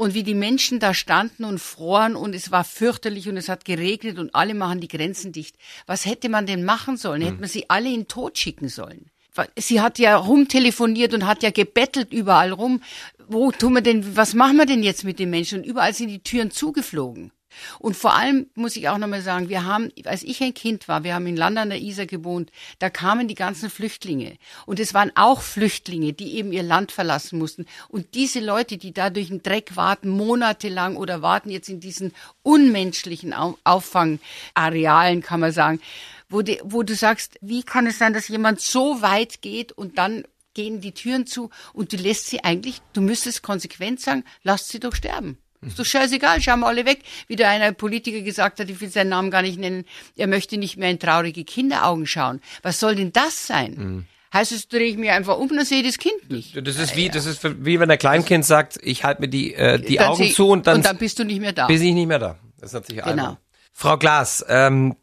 und 0.00 0.14
wie 0.14 0.22
die 0.22 0.34
Menschen 0.34 0.80
da 0.80 0.94
standen 0.94 1.44
und 1.44 1.58
froren 1.58 2.16
und 2.16 2.34
es 2.34 2.50
war 2.50 2.64
fürchterlich 2.64 3.28
und 3.28 3.36
es 3.36 3.50
hat 3.50 3.66
geregnet 3.66 4.18
und 4.18 4.34
alle 4.34 4.54
machen 4.54 4.80
die 4.80 4.88
Grenzen 4.88 5.30
dicht. 5.30 5.56
Was 5.86 6.06
hätte 6.06 6.30
man 6.30 6.46
denn 6.46 6.64
machen 6.64 6.96
sollen? 6.96 7.20
Hätte 7.20 7.40
man 7.40 7.50
sie 7.50 7.68
alle 7.68 7.88
in 7.88 8.00
den 8.00 8.08
Tod 8.08 8.38
schicken 8.38 8.70
sollen? 8.70 9.10
Sie 9.56 9.82
hat 9.82 9.98
ja 9.98 10.16
rumtelefoniert 10.16 11.12
und 11.12 11.26
hat 11.26 11.42
ja 11.42 11.50
gebettelt 11.50 12.14
überall 12.14 12.52
rum. 12.52 12.82
Wo 13.28 13.52
tun 13.52 13.74
wir 13.74 13.82
denn, 13.82 14.16
was 14.16 14.32
machen 14.32 14.56
wir 14.56 14.64
denn 14.64 14.82
jetzt 14.82 15.04
mit 15.04 15.18
den 15.18 15.28
Menschen? 15.28 15.58
Und 15.58 15.66
überall 15.66 15.92
sind 15.92 16.08
die 16.08 16.22
Türen 16.22 16.50
zugeflogen. 16.50 17.30
Und 17.78 17.96
vor 17.96 18.14
allem 18.14 18.48
muss 18.54 18.76
ich 18.76 18.88
auch 18.88 18.98
nochmal 18.98 19.22
sagen, 19.22 19.48
wir 19.48 19.64
haben, 19.64 19.90
als 20.04 20.22
ich 20.22 20.42
ein 20.42 20.54
Kind 20.54 20.88
war, 20.88 21.04
wir 21.04 21.14
haben 21.14 21.26
in 21.26 21.36
Land 21.36 21.58
an 21.58 21.70
der 21.70 21.80
Isar 21.80 22.06
gewohnt, 22.06 22.50
da 22.78 22.90
kamen 22.90 23.28
die 23.28 23.34
ganzen 23.34 23.70
Flüchtlinge. 23.70 24.36
Und 24.66 24.80
es 24.80 24.94
waren 24.94 25.12
auch 25.14 25.42
Flüchtlinge, 25.42 26.12
die 26.12 26.36
eben 26.36 26.52
ihr 26.52 26.62
Land 26.62 26.92
verlassen 26.92 27.38
mussten. 27.38 27.66
Und 27.88 28.14
diese 28.14 28.40
Leute, 28.40 28.78
die 28.78 28.92
da 28.92 29.10
durch 29.10 29.28
den 29.28 29.42
Dreck 29.42 29.76
warten, 29.76 30.08
monatelang 30.08 30.96
oder 30.96 31.22
warten 31.22 31.50
jetzt 31.50 31.68
in 31.68 31.80
diesen 31.80 32.12
unmenschlichen 32.42 33.34
Auffangarealen, 33.64 35.22
kann 35.22 35.40
man 35.40 35.52
sagen, 35.52 35.80
wo, 36.28 36.42
die, 36.42 36.60
wo 36.62 36.82
du 36.82 36.94
sagst, 36.94 37.38
wie 37.40 37.62
kann 37.62 37.86
es 37.86 37.98
sein, 37.98 38.14
dass 38.14 38.28
jemand 38.28 38.60
so 38.60 39.02
weit 39.02 39.42
geht 39.42 39.72
und 39.72 39.98
dann 39.98 40.24
gehen 40.54 40.80
die 40.80 40.92
Türen 40.92 41.26
zu 41.26 41.50
und 41.72 41.92
du 41.92 41.96
lässt 41.96 42.26
sie 42.26 42.44
eigentlich, 42.44 42.80
du 42.92 43.00
müsstest 43.00 43.42
konsequent 43.42 44.00
sagen, 44.00 44.24
lasst 44.42 44.68
sie 44.68 44.80
doch 44.80 44.94
sterben. 44.94 45.38
Ist 45.66 45.78
doch 45.78 45.84
scheißegal, 45.84 46.40
schauen 46.40 46.60
wir 46.60 46.68
alle 46.68 46.86
weg. 46.86 47.00
Wie 47.26 47.36
der 47.36 47.50
eine 47.50 47.72
Politiker 47.72 48.22
gesagt 48.22 48.60
hat, 48.60 48.70
ich 48.70 48.80
will 48.80 48.88
seinen 48.88 49.10
Namen 49.10 49.30
gar 49.30 49.42
nicht 49.42 49.58
nennen, 49.58 49.84
er 50.16 50.26
möchte 50.26 50.56
nicht 50.56 50.78
mehr 50.78 50.90
in 50.90 50.98
traurige 50.98 51.44
Kinderaugen 51.44 52.06
schauen. 52.06 52.40
Was 52.62 52.80
soll 52.80 52.94
denn 52.94 53.12
das 53.12 53.46
sein? 53.46 53.74
Mhm. 53.74 54.06
Heißt 54.32 54.52
es, 54.52 54.68
drehe 54.68 54.86
ich 54.86 54.96
mir 54.96 55.12
einfach 55.12 55.38
um, 55.38 55.48
dann 55.48 55.66
sehe 55.66 55.80
ich 55.80 55.86
das 55.86 55.98
Kind 55.98 56.30
nicht. 56.30 56.56
Das 56.66 56.76
ist 56.76 56.96
wie, 56.96 57.08
das 57.08 57.26
ist 57.26 57.44
wie 57.64 57.80
wenn 57.80 57.90
ein 57.90 57.98
Kleinkind 57.98 58.44
sagt, 58.44 58.78
ich 58.80 59.02
halte 59.04 59.22
mir 59.22 59.28
die, 59.28 59.54
äh, 59.54 59.78
die 59.80 59.96
dann 59.96 60.10
Augen 60.10 60.30
zu 60.30 60.48
und 60.48 60.66
dann, 60.66 60.76
und 60.76 60.86
dann 60.86 60.98
bist 60.98 61.18
du 61.18 61.24
nicht 61.24 61.40
mehr 61.40 61.52
da. 61.52 61.66
Bin 61.66 61.82
ich 61.82 61.92
nicht 61.92 62.06
mehr 62.06 62.20
da. 62.20 62.38
Das 62.58 62.70
ist 62.70 62.74
natürlich 62.74 63.02
genau. 63.02 63.36
Frau 63.72 63.98
Glas, 63.98 64.44
ähm, 64.48 64.96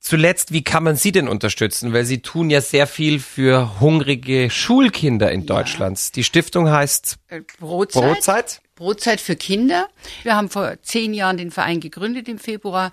zuletzt, 0.00 0.52
wie 0.52 0.62
kann 0.62 0.84
man 0.84 0.96
Sie 0.96 1.12
denn 1.12 1.28
unterstützen? 1.28 1.94
Weil 1.94 2.04
Sie 2.04 2.20
tun 2.20 2.50
ja 2.50 2.60
sehr 2.60 2.86
viel 2.86 3.20
für 3.20 3.80
hungrige 3.80 4.50
Schulkinder 4.50 5.32
in 5.32 5.46
Deutschland. 5.46 5.98
Ja. 5.98 6.10
Die 6.16 6.24
Stiftung 6.24 6.68
heißt 6.68 7.16
äh, 7.28 7.40
Brotzeit. 7.58 8.02
Brotzeit. 8.02 8.60
Brotzeit 8.74 9.20
für 9.20 9.36
Kinder. 9.36 9.88
Wir 10.22 10.36
haben 10.36 10.50
vor 10.50 10.76
zehn 10.82 11.14
Jahren 11.14 11.36
den 11.36 11.50
Verein 11.50 11.80
gegründet 11.80 12.28
im 12.28 12.38
Februar 12.38 12.92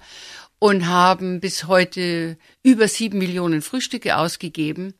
und 0.59 0.87
haben 0.87 1.39
bis 1.39 1.65
heute 1.65 2.37
über 2.61 2.87
sieben 2.87 3.17
Millionen 3.17 3.61
Frühstücke 3.61 4.17
ausgegeben. 4.17 4.93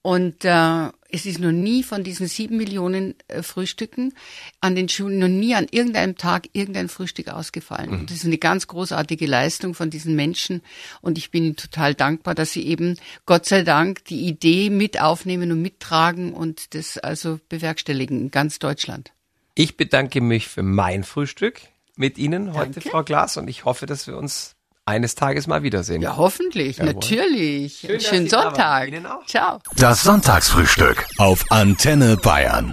Und 0.00 0.44
äh, 0.44 0.88
es 1.10 1.26
ist 1.26 1.40
noch 1.40 1.52
nie 1.52 1.82
von 1.82 2.04
diesen 2.04 2.28
sieben 2.28 2.56
Millionen 2.56 3.14
äh, 3.26 3.42
Frühstücken 3.42 4.14
an 4.60 4.76
den 4.76 4.88
Schulen, 4.88 5.18
noch 5.18 5.28
nie 5.28 5.54
an 5.54 5.66
irgendeinem 5.70 6.16
Tag 6.16 6.48
irgendein 6.52 6.88
Frühstück 6.88 7.28
ausgefallen. 7.28 7.90
Mhm. 7.90 8.06
Das 8.06 8.16
ist 8.16 8.24
eine 8.24 8.38
ganz 8.38 8.68
großartige 8.68 9.26
Leistung 9.26 9.74
von 9.74 9.90
diesen 9.90 10.14
Menschen. 10.14 10.62
Und 11.02 11.18
ich 11.18 11.30
bin 11.30 11.44
ihnen 11.44 11.56
total 11.56 11.94
dankbar, 11.94 12.34
dass 12.34 12.52
sie 12.52 12.66
eben, 12.66 12.96
Gott 13.26 13.44
sei 13.44 13.62
Dank, 13.64 14.04
die 14.04 14.26
Idee 14.26 14.70
mit 14.70 15.00
aufnehmen 15.00 15.52
und 15.52 15.60
mittragen 15.60 16.32
und 16.32 16.74
das 16.74 16.96
also 16.96 17.40
bewerkstelligen 17.48 18.20
in 18.20 18.30
ganz 18.30 18.58
Deutschland. 18.58 19.12
Ich 19.58 19.76
bedanke 19.76 20.20
mich 20.20 20.46
für 20.46 20.62
mein 20.62 21.02
Frühstück 21.02 21.62
mit 21.96 22.16
Ihnen 22.16 22.54
heute, 22.54 22.74
Danke. 22.74 22.90
Frau 22.90 23.02
Glas, 23.02 23.36
und 23.38 23.48
ich 23.48 23.64
hoffe, 23.64 23.86
dass 23.86 24.06
wir 24.06 24.16
uns 24.16 24.52
eines 24.84 25.16
Tages 25.16 25.48
mal 25.48 25.64
wiedersehen. 25.64 26.00
Ja, 26.00 26.16
hoffentlich, 26.16 26.76
Jawohl. 26.76 26.94
natürlich. 26.94 27.78
Schön, 27.80 28.00
Schönen 28.00 28.28
Sonntag. 28.28 28.88
Ciao. 29.26 29.58
Das 29.74 30.04
Sonntagsfrühstück 30.04 31.08
auf 31.18 31.44
Antenne 31.50 32.16
Bayern. 32.18 32.72